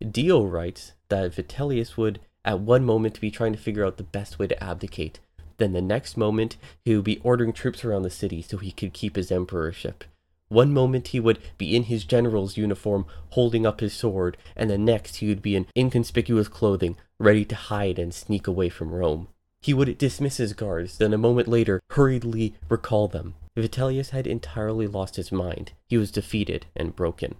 Dio 0.00 0.42
writes 0.42 0.92
that 1.10 1.34
Vitellius 1.34 1.98
would, 1.98 2.20
at 2.42 2.60
one 2.60 2.86
moment, 2.86 3.20
be 3.20 3.30
trying 3.30 3.52
to 3.52 3.58
figure 3.58 3.84
out 3.84 3.98
the 3.98 4.02
best 4.02 4.38
way 4.38 4.46
to 4.46 4.64
abdicate. 4.64 5.20
Then 5.58 5.74
the 5.74 5.82
next 5.82 6.16
moment, 6.16 6.56
he 6.86 6.96
would 6.96 7.04
be 7.04 7.20
ordering 7.22 7.52
troops 7.52 7.84
around 7.84 8.04
the 8.04 8.08
city 8.08 8.40
so 8.40 8.56
he 8.56 8.72
could 8.72 8.94
keep 8.94 9.16
his 9.16 9.30
emperorship. 9.30 10.04
One 10.48 10.72
moment 10.72 11.08
he 11.08 11.20
would 11.20 11.38
be 11.58 11.76
in 11.76 11.84
his 11.84 12.04
general's 12.04 12.56
uniform 12.56 13.04
holding 13.30 13.66
up 13.66 13.80
his 13.80 13.92
sword, 13.92 14.36
and 14.56 14.70
the 14.70 14.78
next 14.78 15.16
he 15.16 15.28
would 15.28 15.42
be 15.42 15.54
in 15.54 15.66
inconspicuous 15.76 16.48
clothing, 16.48 16.96
ready 17.18 17.44
to 17.44 17.54
hide 17.54 17.98
and 17.98 18.14
sneak 18.14 18.46
away 18.46 18.68
from 18.68 18.92
Rome. 18.92 19.28
He 19.60 19.74
would 19.74 19.98
dismiss 19.98 20.38
his 20.38 20.52
guards, 20.52 20.98
then 20.98 21.12
a 21.12 21.18
moment 21.18 21.48
later 21.48 21.80
hurriedly 21.90 22.54
recall 22.68 23.08
them. 23.08 23.34
Vitellius 23.56 24.10
had 24.10 24.26
entirely 24.26 24.86
lost 24.86 25.16
his 25.16 25.32
mind. 25.32 25.72
He 25.88 25.98
was 25.98 26.12
defeated 26.12 26.66
and 26.76 26.96
broken. 26.96 27.34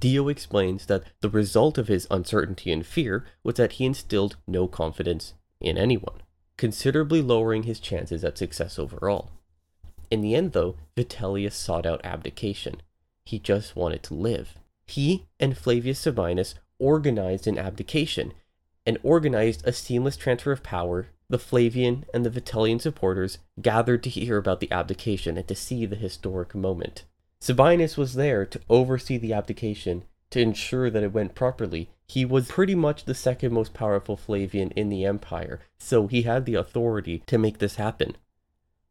Dio 0.00 0.28
explains 0.28 0.86
that 0.86 1.04
the 1.20 1.30
result 1.30 1.78
of 1.78 1.88
his 1.88 2.06
uncertainty 2.10 2.70
and 2.72 2.84
fear 2.84 3.24
was 3.42 3.54
that 3.54 3.72
he 3.72 3.86
instilled 3.86 4.36
no 4.46 4.66
confidence 4.66 5.34
in 5.60 5.78
anyone, 5.78 6.20
considerably 6.56 7.22
lowering 7.22 7.62
his 7.62 7.80
chances 7.80 8.24
at 8.24 8.36
success 8.36 8.78
overall. 8.78 9.30
In 10.14 10.20
the 10.20 10.36
end, 10.36 10.52
though, 10.52 10.76
Vitellius 10.96 11.56
sought 11.56 11.84
out 11.84 12.00
abdication. 12.04 12.80
He 13.24 13.40
just 13.40 13.74
wanted 13.74 14.04
to 14.04 14.14
live. 14.14 14.54
He 14.86 15.26
and 15.40 15.58
Flavius 15.58 16.04
Sabinus 16.04 16.54
organized 16.78 17.48
an 17.48 17.58
abdication 17.58 18.32
and 18.86 18.96
organized 19.02 19.66
a 19.66 19.72
seamless 19.72 20.16
transfer 20.16 20.52
of 20.52 20.62
power. 20.62 21.08
The 21.28 21.40
Flavian 21.40 22.04
and 22.14 22.24
the 22.24 22.30
Vitellian 22.30 22.80
supporters 22.80 23.38
gathered 23.60 24.04
to 24.04 24.08
hear 24.08 24.36
about 24.36 24.60
the 24.60 24.70
abdication 24.70 25.36
and 25.36 25.48
to 25.48 25.56
see 25.56 25.84
the 25.84 25.96
historic 25.96 26.54
moment. 26.54 27.02
Sabinus 27.40 27.96
was 27.96 28.14
there 28.14 28.46
to 28.46 28.60
oversee 28.70 29.18
the 29.18 29.32
abdication 29.32 30.04
to 30.30 30.40
ensure 30.40 30.90
that 30.90 31.02
it 31.02 31.12
went 31.12 31.34
properly. 31.34 31.88
He 32.06 32.24
was 32.24 32.46
pretty 32.46 32.76
much 32.76 33.04
the 33.04 33.14
second 33.16 33.52
most 33.52 33.74
powerful 33.74 34.16
Flavian 34.16 34.70
in 34.76 34.90
the 34.90 35.04
empire, 35.04 35.58
so 35.76 36.06
he 36.06 36.22
had 36.22 36.46
the 36.46 36.54
authority 36.54 37.24
to 37.26 37.36
make 37.36 37.58
this 37.58 37.74
happen. 37.74 38.16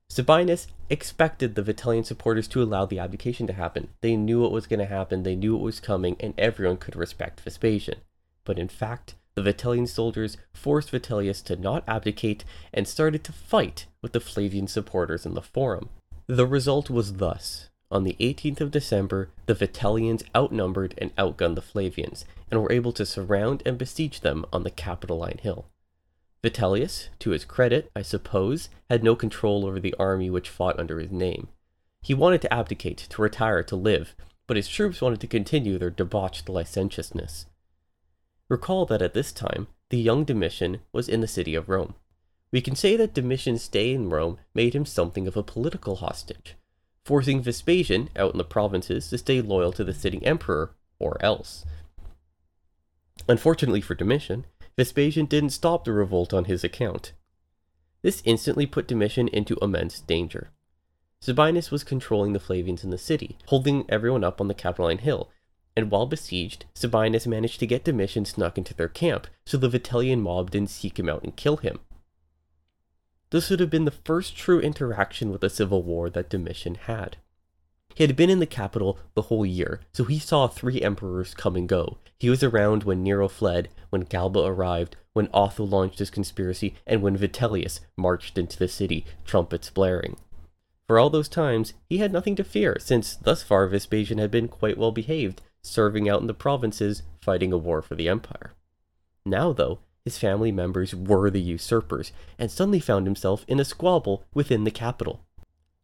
Sabinus 0.10 0.68
expected 0.90 1.56
the 1.56 1.64
Vitellian 1.64 2.06
supporters 2.06 2.48
to 2.50 2.62
allow 2.62 2.86
the 2.86 3.00
abdication 3.00 3.48
to 3.48 3.54
happen. 3.54 3.88
They 4.02 4.16
knew 4.16 4.42
what 4.42 4.52
was 4.52 4.68
going 4.68 4.80
to 4.80 4.86
happen, 4.86 5.24
they 5.24 5.36
knew 5.36 5.56
it 5.56 5.62
was 5.62 5.80
coming, 5.80 6.16
and 6.20 6.34
everyone 6.38 6.78
could 6.78 6.96
respect 6.96 7.42
Vespasian. 7.42 8.00
But 8.46 8.60
in 8.60 8.68
fact, 8.68 9.16
the 9.36 9.42
Vitellian 9.42 9.88
soldiers 9.88 10.38
forced 10.54 10.92
Vitellius 10.92 11.44
to 11.46 11.56
not 11.56 11.84
abdicate 11.88 12.46
and 12.72 12.88
started 12.88 13.24
to 13.24 13.34
fight 13.34 13.88
with 14.02 14.14
the 14.14 14.20
Flavian 14.20 14.68
supporters 14.68 15.26
in 15.26 15.34
the 15.34 15.42
Forum. 15.42 15.90
The 16.28 16.46
result 16.46 16.90
was 16.90 17.14
thus. 17.14 17.70
On 17.90 18.04
the 18.04 18.16
18th 18.20 18.62
of 18.62 18.72
December, 18.72 19.30
the 19.46 19.56
Vitellians 19.56 20.24
outnumbered 20.36 20.94
and 20.98 21.16
outgunned 21.16 21.56
the 21.56 21.62
Flavians, 21.62 22.26
and 22.50 22.62
were 22.62 22.72
able 22.72 22.92
to 22.94 23.06
surround 23.06 23.64
and 23.66 23.78
besiege 23.78 24.22
them 24.22 24.46
on 24.54 24.64
the 24.64 24.72
Capitoline 24.72 25.40
Hill. 25.40 25.66
Vitellius, 26.44 27.08
to 27.20 27.30
his 27.30 27.46
credit, 27.46 27.90
I 27.96 28.02
suppose, 28.02 28.70
had 28.90 29.04
no 29.04 29.16
control 29.16 29.66
over 29.66 29.80
the 29.80 29.96
army 29.98 30.30
which 30.30 30.50
fought 30.50 30.78
under 30.78 31.00
his 31.00 31.12
name. 31.12 31.48
He 32.02 32.14
wanted 32.14 32.42
to 32.42 32.54
abdicate, 32.54 32.98
to 32.98 33.22
retire, 33.22 33.64
to 33.64 33.78
live, 33.78 34.14
but 34.46 34.58
his 34.58 34.68
troops 34.68 35.02
wanted 35.02 35.22
to 35.22 35.28
continue 35.28 35.78
their 35.78 35.90
debauched 35.90 36.50
licentiousness. 36.50 37.46
Recall 38.50 38.86
that 38.88 39.02
at 39.02 39.14
this 39.14 39.32
time, 39.32 39.68
the 39.90 39.98
young 39.98 40.26
Domitian 40.26 40.82
was 40.92 41.08
in 41.08 41.22
the 41.22 41.28
city 41.28 41.56
of 41.56 41.70
Rome. 41.70 41.96
We 42.52 42.60
can 42.60 42.76
say 42.76 42.98
that 42.98 43.14
Domitian's 43.14 43.64
stay 43.64 43.94
in 43.94 44.10
Rome 44.10 44.38
made 44.54 44.76
him 44.76 44.86
something 44.86 45.28
of 45.28 45.38
a 45.38 45.44
political 45.44 45.96
hostage, 45.96 46.56
forcing 47.06 47.42
Vespasian, 47.42 48.10
out 48.18 48.34
in 48.34 48.38
the 48.38 48.44
provinces, 48.44 49.10
to 49.10 49.18
stay 49.18 49.42
loyal 49.42 49.72
to 49.72 49.84
the 49.84 49.94
sitting 49.94 50.26
emperor, 50.26 50.76
or 51.00 51.18
else. 51.22 51.66
Unfortunately 53.30 53.82
for 53.82 53.96
Domitian, 53.96 54.46
Vespasian 54.76 55.26
didn't 55.26 55.52
stop 55.52 55.86
the 55.86 55.92
revolt 55.92 56.34
on 56.34 56.46
his 56.46 56.64
account. 56.64 57.14
This 58.02 58.22
instantly 58.26 58.66
put 58.66 58.88
Domitian 58.88 59.28
into 59.30 59.58
immense 59.62 60.00
danger. 60.00 60.52
Sabinus 61.22 61.72
was 61.72 61.84
controlling 61.84 62.34
the 62.34 62.40
Flavians 62.40 62.84
in 62.84 62.90
the 62.90 62.98
city, 62.98 63.38
holding 63.48 63.86
everyone 63.88 64.24
up 64.24 64.42
on 64.42 64.50
the 64.50 64.54
Capitoline 64.54 65.00
Hill, 65.00 65.30
and 65.76 65.90
while 65.90 66.06
besieged, 66.06 66.66
Sabinus 66.76 67.26
managed 67.26 67.60
to 67.60 67.68
get 67.68 67.86
Domitian 67.86 68.26
snuck 68.26 68.58
into 68.58 68.74
their 68.74 68.90
camp 68.90 69.28
so 69.46 69.58
the 69.58 69.70
Vitellian 69.70 70.22
mob 70.22 70.52
didn't 70.52 70.70
seek 70.70 71.00
him 71.00 71.08
out 71.08 71.24
and 71.24 71.36
kill 71.36 71.58
him. 71.58 71.80
This 73.30 73.50
would 73.50 73.60
have 73.60 73.70
been 73.70 73.86
the 73.86 73.92
first 73.92 74.36
true 74.36 74.60
interaction 74.60 75.32
with 75.32 75.44
a 75.44 75.50
civil 75.50 75.82
war 75.82 76.10
that 76.10 76.30
Domitian 76.30 76.76
had. 76.76 77.18
He 77.96 78.04
had 78.04 78.16
been 78.16 78.30
in 78.30 78.40
the 78.40 78.46
capital 78.46 78.98
the 79.14 79.24
whole 79.24 79.46
year, 79.46 79.82
so 79.92 80.04
he 80.04 80.20
saw 80.20 80.48
three 80.48 80.82
emperors 80.82 81.34
come 81.34 81.56
and 81.56 81.70
go. 81.70 81.98
He 82.20 82.30
was 82.30 82.44
around 82.44 82.84
when 82.84 83.04
Nero 83.04 83.28
fled, 83.28 83.70
when 83.90 84.02
Galba 84.02 84.40
arrived, 84.40 84.96
when 85.14 85.30
Otho 85.34 85.64
launched 85.64 86.00
his 86.00 86.10
conspiracy, 86.10 86.76
and 86.88 87.02
when 87.02 87.18
Vitellius 87.18 87.82
marched 87.96 88.38
into 88.38 88.58
the 88.58 88.68
city, 88.68 89.06
trumpets 89.26 89.70
blaring. 89.70 90.18
For 90.88 91.00
all 91.00 91.10
those 91.10 91.30
times, 91.30 91.74
he 91.90 92.00
had 92.00 92.12
nothing 92.12 92.36
to 92.36 92.44
fear, 92.44 92.78
since 92.80 93.16
thus 93.16 93.44
far 93.44 93.68
Vespasian 93.68 94.18
had 94.18 94.32
been 94.32 94.48
quite 94.48 94.78
well 94.78 94.92
behaved, 94.92 95.42
serving 95.62 96.10
out 96.10 96.22
in 96.22 96.28
the 96.28 96.34
provinces, 96.34 97.04
fighting 97.22 97.54
a 97.54 97.58
war 97.58 97.82
for 97.82 97.96
the 97.96 98.10
empire. 98.10 98.54
Now, 99.26 99.54
though, 99.54 99.80
his 100.04 100.18
family 100.18 100.52
members 100.52 100.94
were 100.94 101.30
the 101.30 101.42
usurpers, 101.42 102.12
and 102.38 102.52
suddenly 102.52 102.80
found 102.80 103.08
himself 103.08 103.46
in 103.48 103.60
a 103.60 103.66
squabble 103.66 104.26
within 104.34 104.66
the 104.66 104.72
capital. 104.72 105.22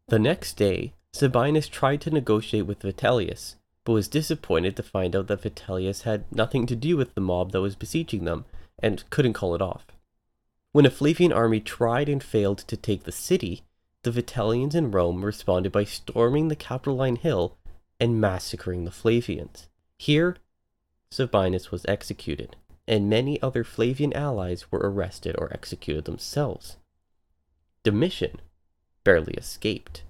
The 0.08 0.19
next 0.19 0.58
day, 0.58 0.93
Sabinus 1.13 1.69
tried 1.69 2.02
to 2.02 2.12
negotiate 2.12 2.65
with 2.65 2.82
Vitellius, 2.82 3.56
but 3.84 3.93
was 3.93 4.08
disappointed 4.08 4.76
to 4.76 4.84
find 4.84 5.15
out 5.15 5.28
that 5.28 5.41
Vitellius 5.41 6.04
had 6.04 6.32
nothing 6.32 6.65
to 6.67 6.76
do 6.76 6.95
with 6.95 7.15
the 7.15 7.22
mob 7.22 7.52
that 7.52 7.62
was 7.62 7.76
besieging 7.76 8.26
them, 8.26 8.45
and 8.78 9.10
couldn't 9.10 9.34
call 9.34 9.56
it 9.56 9.62
off. 9.62 9.88
When 10.72 10.86
a 10.86 10.91
Flavian 10.91 11.34
army 11.34 11.60
tried 11.60 12.08
and 12.10 12.24
failed 12.24 12.60
to 12.60 12.78
take 12.78 13.04
the 13.04 13.12
city, 13.12 13.63
the 14.04 14.12
Vitellians 14.12 14.76
in 14.76 14.91
Rome 14.91 15.26
responded 15.26 15.72
by 15.72 15.84
storming 15.84 16.48
the 16.48 16.56
Capitoline 16.56 17.17
Hill 17.17 17.58
and 18.00 18.22
massacring 18.22 18.86
the 18.86 18.91
Flavians. 18.91 19.67
Here, 19.98 20.38
Sabinus 21.12 21.72
was 21.72 21.86
executed, 21.88 22.56
and 22.88 23.10
many 23.10 23.41
other 23.41 23.63
Flavian 23.63 24.13
allies 24.13 24.72
were 24.72 24.80
arrested 24.80 25.36
or 25.38 25.52
executed 25.52 26.06
themselves. 26.06 26.78
Domitian 27.84 28.39
barely 29.04 29.34
escaped. 29.34 30.04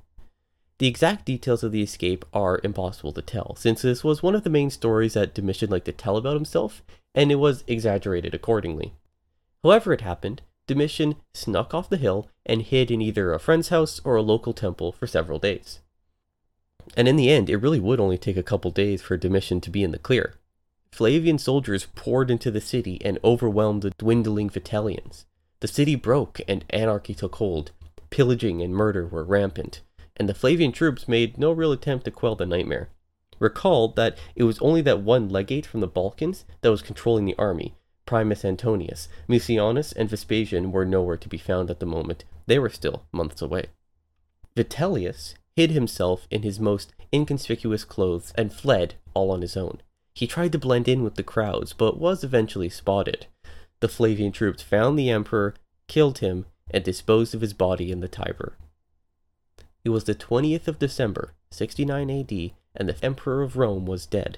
The 0.79 0.87
exact 0.87 1.25
details 1.25 1.61
of 1.61 1.73
the 1.73 1.83
escape 1.83 2.23
are 2.33 2.61
impossible 2.63 3.11
to 3.11 3.21
tell, 3.21 3.55
since 3.57 3.81
this 3.81 4.01
was 4.01 4.23
one 4.23 4.33
of 4.33 4.43
the 4.43 4.49
main 4.49 4.69
stories 4.69 5.13
that 5.13 5.33
Domitian 5.33 5.69
liked 5.69 5.85
to 5.87 5.91
tell 5.91 6.15
about 6.15 6.35
himself, 6.35 6.81
and 7.13 7.31
it 7.31 7.35
was 7.35 7.65
exaggerated 7.67 8.33
accordingly. 8.33 8.93
However, 9.61 9.91
it 9.91 10.01
happened, 10.01 10.41
Domitian 10.67 11.17
snuck 11.33 11.73
off 11.73 11.89
the 11.89 11.97
hill 11.97 12.29
and 12.45 12.61
hid 12.61 12.91
in 12.91 13.01
either 13.01 13.33
a 13.33 13.39
friend's 13.39 13.69
house 13.69 13.99
or 14.05 14.15
a 14.15 14.21
local 14.21 14.53
temple 14.53 14.93
for 14.93 15.05
several 15.05 15.37
days. 15.37 15.81
And 16.95 17.09
in 17.09 17.17
the 17.17 17.29
end, 17.29 17.49
it 17.49 17.57
really 17.57 17.81
would 17.81 17.99
only 17.99 18.17
take 18.17 18.37
a 18.37 18.43
couple 18.43 18.71
days 18.71 19.01
for 19.01 19.17
Domitian 19.17 19.59
to 19.61 19.69
be 19.69 19.83
in 19.83 19.91
the 19.91 19.99
clear. 19.99 20.35
Flavian 20.93 21.39
soldiers 21.39 21.87
poured 21.93 22.31
into 22.31 22.51
the 22.51 22.61
city 22.61 23.03
and 23.03 23.19
overwhelmed 23.21 23.81
the 23.81 23.91
dwindling 23.91 24.49
Vitellians. 24.49 25.25
The 25.59 25.67
city 25.67 25.95
broke 25.95 26.39
and 26.47 26.63
anarchy 26.69 27.13
took 27.13 27.35
hold. 27.35 27.71
Pillaging 28.11 28.61
and 28.61 28.73
murder 28.73 29.05
were 29.05 29.23
rampant, 29.23 29.81
and 30.19 30.27
the 30.27 30.33
Flavian 30.33 30.71
troops 30.73 31.07
made 31.07 31.37
no 31.37 31.51
real 31.51 31.71
attempt 31.71 32.05
to 32.05 32.11
quell 32.11 32.35
the 32.35 32.45
nightmare. 32.45 32.89
Recall 33.39 33.87
that 33.93 34.17
it 34.35 34.43
was 34.43 34.59
only 34.59 34.81
that 34.81 35.01
one 35.01 35.29
legate 35.29 35.65
from 35.65 35.79
the 35.79 35.87
Balkans 35.87 36.43
that 36.61 36.69
was 36.69 36.81
controlling 36.81 37.25
the 37.25 37.37
army, 37.37 37.75
Primus 38.05 38.43
Antonius. 38.43 39.07
Mucianus 39.29 39.93
and 39.93 40.09
Vespasian 40.09 40.71
were 40.71 40.85
nowhere 40.85 41.15
to 41.15 41.29
be 41.29 41.37
found 41.37 41.71
at 41.71 41.79
the 41.79 41.85
moment. 41.85 42.25
They 42.47 42.59
were 42.59 42.69
still 42.69 43.05
months 43.13 43.41
away. 43.41 43.67
Vitellius 44.55 45.35
hid 45.55 45.71
himself 45.71 46.27
in 46.29 46.43
his 46.43 46.59
most 46.59 46.93
inconspicuous 47.13 47.85
clothes 47.85 48.33
and 48.35 48.51
fled 48.51 48.95
all 49.13 49.31
on 49.31 49.41
his 49.41 49.55
own. 49.55 49.81
He 50.13 50.27
tried 50.27 50.51
to 50.51 50.59
blend 50.59 50.89
in 50.89 51.03
with 51.03 51.15
the 51.15 51.23
crowds, 51.23 51.71
but 51.71 51.97
was 51.97 52.25
eventually 52.25 52.67
spotted. 52.67 53.27
The 53.79 53.87
Flavian 53.87 54.33
troops 54.33 54.61
found 54.61 54.99
the 54.99 55.09
emperor, 55.09 55.55
killed 55.87 56.17
him, 56.17 56.45
and 56.69 56.83
disposed 56.83 57.33
of 57.33 57.41
his 57.41 57.53
body 57.53 57.89
in 57.89 58.01
the 58.01 58.09
Tiber. 58.09 58.57
It 59.83 59.89
was 59.89 60.03
the 60.03 60.15
20th 60.15 60.67
of 60.67 60.79
December, 60.79 61.33
69 61.51 62.09
AD, 62.09 62.51
and 62.75 62.89
the 62.89 63.03
emperor 63.03 63.41
of 63.41 63.57
Rome 63.57 63.85
was 63.85 64.05
dead. 64.05 64.37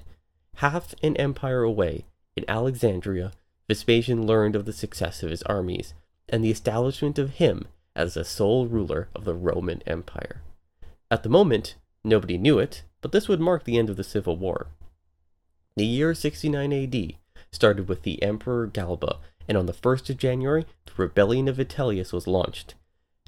Half 0.56 0.94
an 1.02 1.18
empire 1.18 1.64
away, 1.64 2.06
in 2.36 2.46
Alexandria, 2.48 3.32
Vespasian 3.68 4.26
learned 4.28 4.56
of 4.56 4.66
the 4.66 4.74
success 4.74 5.24
of 5.24 5.30
his 5.30 5.44
armies 5.44 5.94
and 6.30 6.44
the 6.44 6.52
establishment 6.52 7.18
of 7.18 7.32
him 7.32 7.68
as 7.96 8.14
the 8.14 8.24
sole 8.24 8.68
ruler 8.68 9.10
of 9.16 9.26
the 9.26 9.34
Roman 9.34 9.82
Empire. 9.86 10.42
At 11.10 11.24
the 11.24 11.30
moment, 11.30 11.76
nobody 12.04 12.38
knew 12.38 12.60
it, 12.60 12.84
but 13.02 13.12
this 13.12 13.28
would 13.28 13.40
mark 13.40 13.64
the 13.64 13.78
end 13.78 13.90
of 13.90 13.98
the 13.98 14.04
Civil 14.04 14.38
War. 14.38 14.68
The 15.76 15.86
year 15.86 16.14
69 16.14 16.72
AD 16.72 17.14
started 17.52 17.90
with 17.90 18.04
the 18.04 18.22
Emperor 18.24 18.68
Galba, 18.68 19.18
and 19.48 19.58
on 19.58 19.66
the 19.66 19.74
1st 19.74 20.12
of 20.12 20.18
January, 20.18 20.66
the 20.86 20.94
rebellion 20.96 21.48
of 21.48 21.58
Vitellius 21.58 22.14
was 22.14 22.28
launched. 22.28 22.76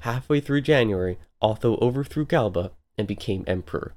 Halfway 0.04 0.40
through 0.40 0.60
January, 0.60 1.16
Otho 1.40 1.78
overthrew 1.78 2.26
Galba 2.26 2.72
and 2.98 3.08
became 3.08 3.42
emperor. 3.46 3.94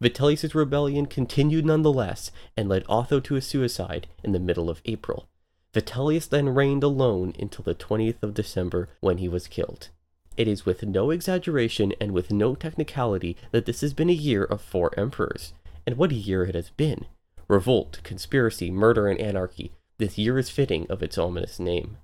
Vitellius' 0.00 0.54
rebellion 0.54 1.04
continued 1.04 1.66
nonetheless 1.66 2.30
and 2.56 2.70
led 2.70 2.84
Otho 2.88 3.20
to 3.20 3.36
a 3.36 3.42
suicide 3.42 4.06
in 4.24 4.32
the 4.32 4.40
middle 4.40 4.70
of 4.70 4.80
April. 4.86 5.28
Vitellius 5.74 6.26
then 6.26 6.48
reigned 6.48 6.82
alone 6.82 7.34
until 7.38 7.64
the 7.64 7.74
20th 7.74 8.22
of 8.22 8.32
December 8.32 8.88
when 9.00 9.18
he 9.18 9.28
was 9.28 9.46
killed. 9.46 9.90
It 10.38 10.48
is 10.48 10.64
with 10.64 10.84
no 10.84 11.10
exaggeration 11.10 11.92
and 12.00 12.12
with 12.12 12.32
no 12.32 12.54
technicality 12.54 13.36
that 13.50 13.66
this 13.66 13.82
has 13.82 13.92
been 13.92 14.08
a 14.08 14.14
year 14.14 14.44
of 14.44 14.62
four 14.62 14.98
emperors. 14.98 15.52
And 15.86 15.98
what 15.98 16.12
a 16.12 16.14
year 16.14 16.44
it 16.44 16.54
has 16.54 16.70
been! 16.70 17.04
revolt, 17.46 18.00
conspiracy, 18.04 18.70
murder, 18.70 19.06
and 19.06 19.20
anarchy, 19.20 19.72
this 19.98 20.16
year 20.16 20.38
is 20.38 20.48
fitting 20.48 20.86
of 20.88 21.02
its 21.02 21.18
ominous 21.18 21.60
name. 21.60 21.98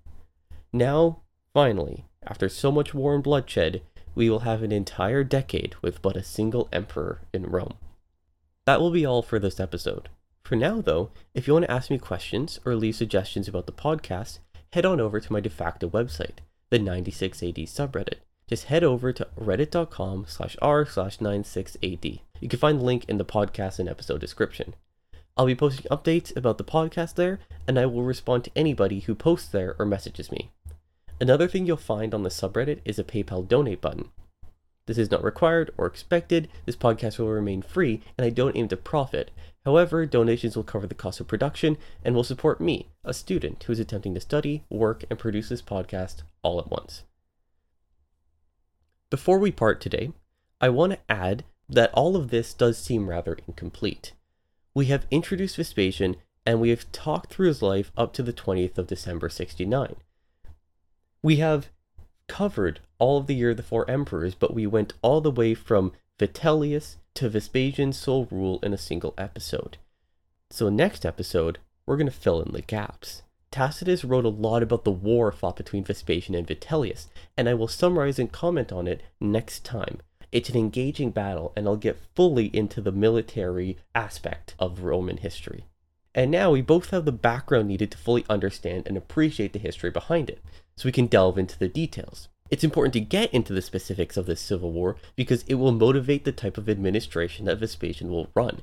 Now, 0.71 1.23
finally, 1.55 2.05
after 2.27 2.49
so 2.49 2.71
much 2.71 2.95
war 2.95 3.15
and 3.15 3.23
bloodshed, 3.23 3.83
we 4.15 4.29
will 4.29 4.41
have 4.41 4.63
an 4.63 4.73
entire 4.73 5.25
decade 5.25 5.75
with 5.83 6.03
but 6.03 6.17
a 6.17 6.23
single 6.23 6.69
emperor 6.73 7.21
in 7.33 7.45
Rome. 7.45 7.75
That 8.67 8.81
will 8.81 8.91
be 8.91 9.07
all 9.07 9.23
for 9.23 9.39
this 9.39 9.61
episode. 9.61 10.09
For 10.43 10.57
now, 10.57 10.81
though, 10.81 11.11
if 11.35 11.47
you 11.47 11.53
want 11.53 11.67
to 11.67 11.71
ask 11.71 11.91
me 11.91 11.99
questions 11.99 12.59
or 12.65 12.75
leave 12.75 12.97
suggestions 12.97 13.49
about 13.49 13.67
the 13.67 13.73
podcast, 13.73 14.39
head 14.73 14.85
on 14.85 15.01
over 15.01 15.21
to 15.21 15.33
my 15.33 15.41
de 15.41 15.51
facto 15.51 15.89
website, 15.89 16.39
the 16.71 16.79
96AD 16.79 17.65
subreddit. 17.65 18.21
Just 18.49 18.65
head 18.65 18.83
over 18.83 19.13
to 19.13 19.29
reddit.com 19.39 20.25
slash 20.27 20.57
r 20.63 20.87
slash 20.87 21.19
96AD. 21.19 22.21
You 22.41 22.49
can 22.49 22.59
find 22.59 22.81
the 22.81 22.85
link 22.85 23.05
in 23.09 23.19
the 23.19 23.25
podcast 23.25 23.79
and 23.79 23.89
episode 23.89 24.21
description. 24.21 24.75
I'll 25.37 25.47
be 25.47 25.55
posting 25.55 25.87
updates 25.91 26.37
about 26.37 26.59
the 26.59 26.65
podcast 26.65 27.15
there, 27.15 27.39
and 27.67 27.79
I 27.79 27.87
will 27.87 28.03
respond 28.03 28.45
to 28.45 28.51
anybody 28.57 29.01
who 29.01 29.15
posts 29.15 29.49
there 29.49 29.77
or 29.79 29.85
messages 29.85 30.33
me. 30.33 30.51
Another 31.21 31.49
thing 31.49 31.67
you'll 31.67 31.77
find 31.77 32.15
on 32.15 32.23
the 32.23 32.29
subreddit 32.29 32.81
is 32.85 32.99
a 32.99 33.05
PayPal 33.05 33.47
donate 33.47 33.81
button. 33.81 34.11
This 34.87 34.99
is 34.99 35.11
not 35.11 35.25
required 35.25 35.71
or 35.77 35.87
expected, 35.87 36.49
this 36.65 36.77
podcast 36.77 37.19
will 37.19 37.29
remain 37.29 37.61
free, 37.61 38.01
and 38.17 38.25
I 38.25 38.31
don't 38.31 38.57
aim 38.57 38.69
to 38.69 38.77
profit. 38.77 39.31
However, 39.65 40.07
donations 40.07 40.57
will 40.57 40.65
cover 40.65 40.87
the 40.87 40.95
cost 40.95 41.21
of 41.21 41.29
production 41.29 41.77
and 42.05 42.15
will 42.15 42.25
support 42.25 42.61
me, 42.61 42.89
a 43.05 43.13
student 43.13 43.63
who 43.65 43.73
is 43.73 43.81
attempting 43.81 44.15
to 44.15 44.21
study, 44.21 44.65
work, 44.71 45.05
and 45.11 45.19
produce 45.19 45.51
this 45.51 45.61
podcast 45.61 46.23
all 46.43 46.59
at 46.59 46.71
once. 46.71 47.03
Before 49.11 49.39
we 49.39 49.51
part 49.51 49.81
today, 49.81 50.13
I 50.61 50.71
want 50.71 50.93
to 50.93 50.99
add 51.09 51.45
that 51.69 51.93
all 51.93 52.17
of 52.17 52.31
this 52.31 52.55
does 52.55 52.79
seem 52.79 53.11
rather 53.11 53.37
incomplete 53.47 54.13
we 54.79 54.87
have 54.87 55.07
introduced 55.11 55.57
Vespasian 55.57 56.15
and 56.47 56.61
we 56.61 56.71
have 56.71 56.93
talked 56.93 57.33
through 57.33 57.49
his 57.49 57.63
life 57.63 57.91
up 57.97 58.13
to 58.13 58.23
the 58.23 58.33
20th 58.33 58.79
of 58.79 58.87
December 58.87 59.29
69. 59.29 59.97
We 61.23 61.37
have 61.37 61.69
covered 62.29 62.81
all 62.99 63.19
of 63.19 63.27
the 63.27 63.35
year 63.35 63.51
of 63.51 63.57
the 63.57 63.63
four 63.63 63.91
emperors, 63.91 64.35
but 64.35 64.55
we 64.55 64.67
went 64.67 64.95
all 65.03 65.21
the 65.21 65.31
way 65.31 65.55
from 65.55 65.93
Vitellius 66.19 66.97
to 67.15 67.29
Vespasian's 67.29 67.97
sole 67.97 68.29
rule 68.31 68.61
in 68.63 68.73
a 68.73 68.79
single 68.79 69.15
episode. 69.19 69.79
So, 70.51 70.69
next 70.69 71.05
episode, 71.05 71.59
we're 71.87 71.97
going 71.97 72.07
to 72.07 72.13
fill 72.13 72.41
in 72.41 72.53
the 72.53 72.63
gaps. 72.63 73.23
Tacitus 73.51 74.05
wrote 74.05 74.25
a 74.25 74.29
lot 74.29 74.63
about 74.63 74.85
the 74.85 74.93
war 74.93 75.33
fought 75.33 75.57
between 75.57 75.85
Vespasian 75.85 76.35
and 76.35 76.47
Vitellius, 76.47 77.07
and 77.37 77.49
I 77.49 77.55
will 77.55 77.69
summarize 77.69 78.19
and 78.19 78.31
comment 78.31 78.71
on 78.71 78.87
it 78.87 79.03
next 79.21 79.65
time. 79.65 79.99
It's 80.31 80.51
an 80.51 80.57
engaging 80.57 81.11
battle, 81.11 81.53
and 81.57 81.67
I'll 81.67 81.77
get 81.77 81.99
fully 82.15 82.47
into 82.55 82.81
the 82.81 82.93
military 82.93 83.79
aspect 83.95 84.55
of 84.59 84.85
Roman 84.85 85.17
history. 85.17 85.65
And 86.15 86.31
now 86.31 86.51
we 86.51 86.63
both 86.63 86.91
have 86.91 87.05
the 87.05 87.13
background 87.13 87.69
needed 87.69 87.91
to 87.93 87.99
fully 87.99 88.25
understand 88.29 88.87
and 88.87 88.97
appreciate 88.97 89.53
the 89.53 89.59
history 89.59 89.91
behind 89.91 90.29
it, 90.29 90.43
so 90.79 90.87
we 90.87 90.93
can 90.93 91.09
delve 91.09 91.37
into 91.37 91.59
the 91.59 91.67
details. 91.67 92.29
It's 92.51 92.63
important 92.63 92.93
to 92.93 93.01
get 93.01 93.35
into 93.35 93.53
the 93.53 93.61
specifics 93.61 94.17
of 94.17 94.27
this 94.27 94.41
civil 94.41 94.71
war 94.71 94.95
because 95.17 95.43
it 95.49 95.57
will 95.57 95.73
motivate 95.73 96.25
the 96.25 96.31
type 96.31 96.57
of 96.57 96.69
administration 96.69 97.47
that 97.47 97.59
Vespasian 97.59 98.11
will 98.11 98.31
run, 98.35 98.63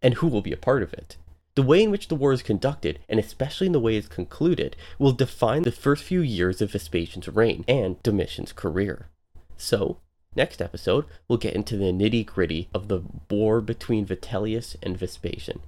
and 0.00 0.14
who 0.14 0.28
will 0.28 0.42
be 0.42 0.52
a 0.52 0.56
part 0.56 0.84
of 0.84 0.94
it. 0.94 1.16
The 1.56 1.62
way 1.62 1.82
in 1.82 1.90
which 1.90 2.06
the 2.06 2.14
war 2.14 2.32
is 2.32 2.44
conducted, 2.44 3.00
and 3.08 3.18
especially 3.18 3.66
in 3.66 3.72
the 3.72 3.80
way 3.80 3.96
it's 3.96 4.06
concluded, 4.06 4.76
will 4.96 5.10
define 5.10 5.62
the 5.64 5.72
first 5.72 6.04
few 6.04 6.20
years 6.20 6.62
of 6.62 6.70
Vespasian's 6.70 7.26
reign 7.26 7.64
and 7.66 8.00
Domitian's 8.04 8.52
career. 8.52 9.08
So, 9.56 9.98
Next 10.36 10.62
episode, 10.62 11.06
we'll 11.26 11.38
get 11.38 11.54
into 11.54 11.76
the 11.76 11.86
nitty 11.86 12.24
gritty 12.24 12.68
of 12.72 12.86
the 12.86 13.02
war 13.28 13.60
between 13.60 14.06
Vitellius 14.06 14.76
and 14.80 14.96
Vespasian. 14.96 15.60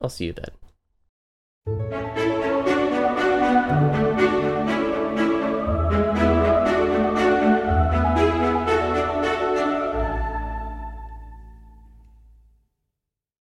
I'll 0.00 0.08
see 0.08 0.24
you 0.26 0.32
then. 0.32 0.50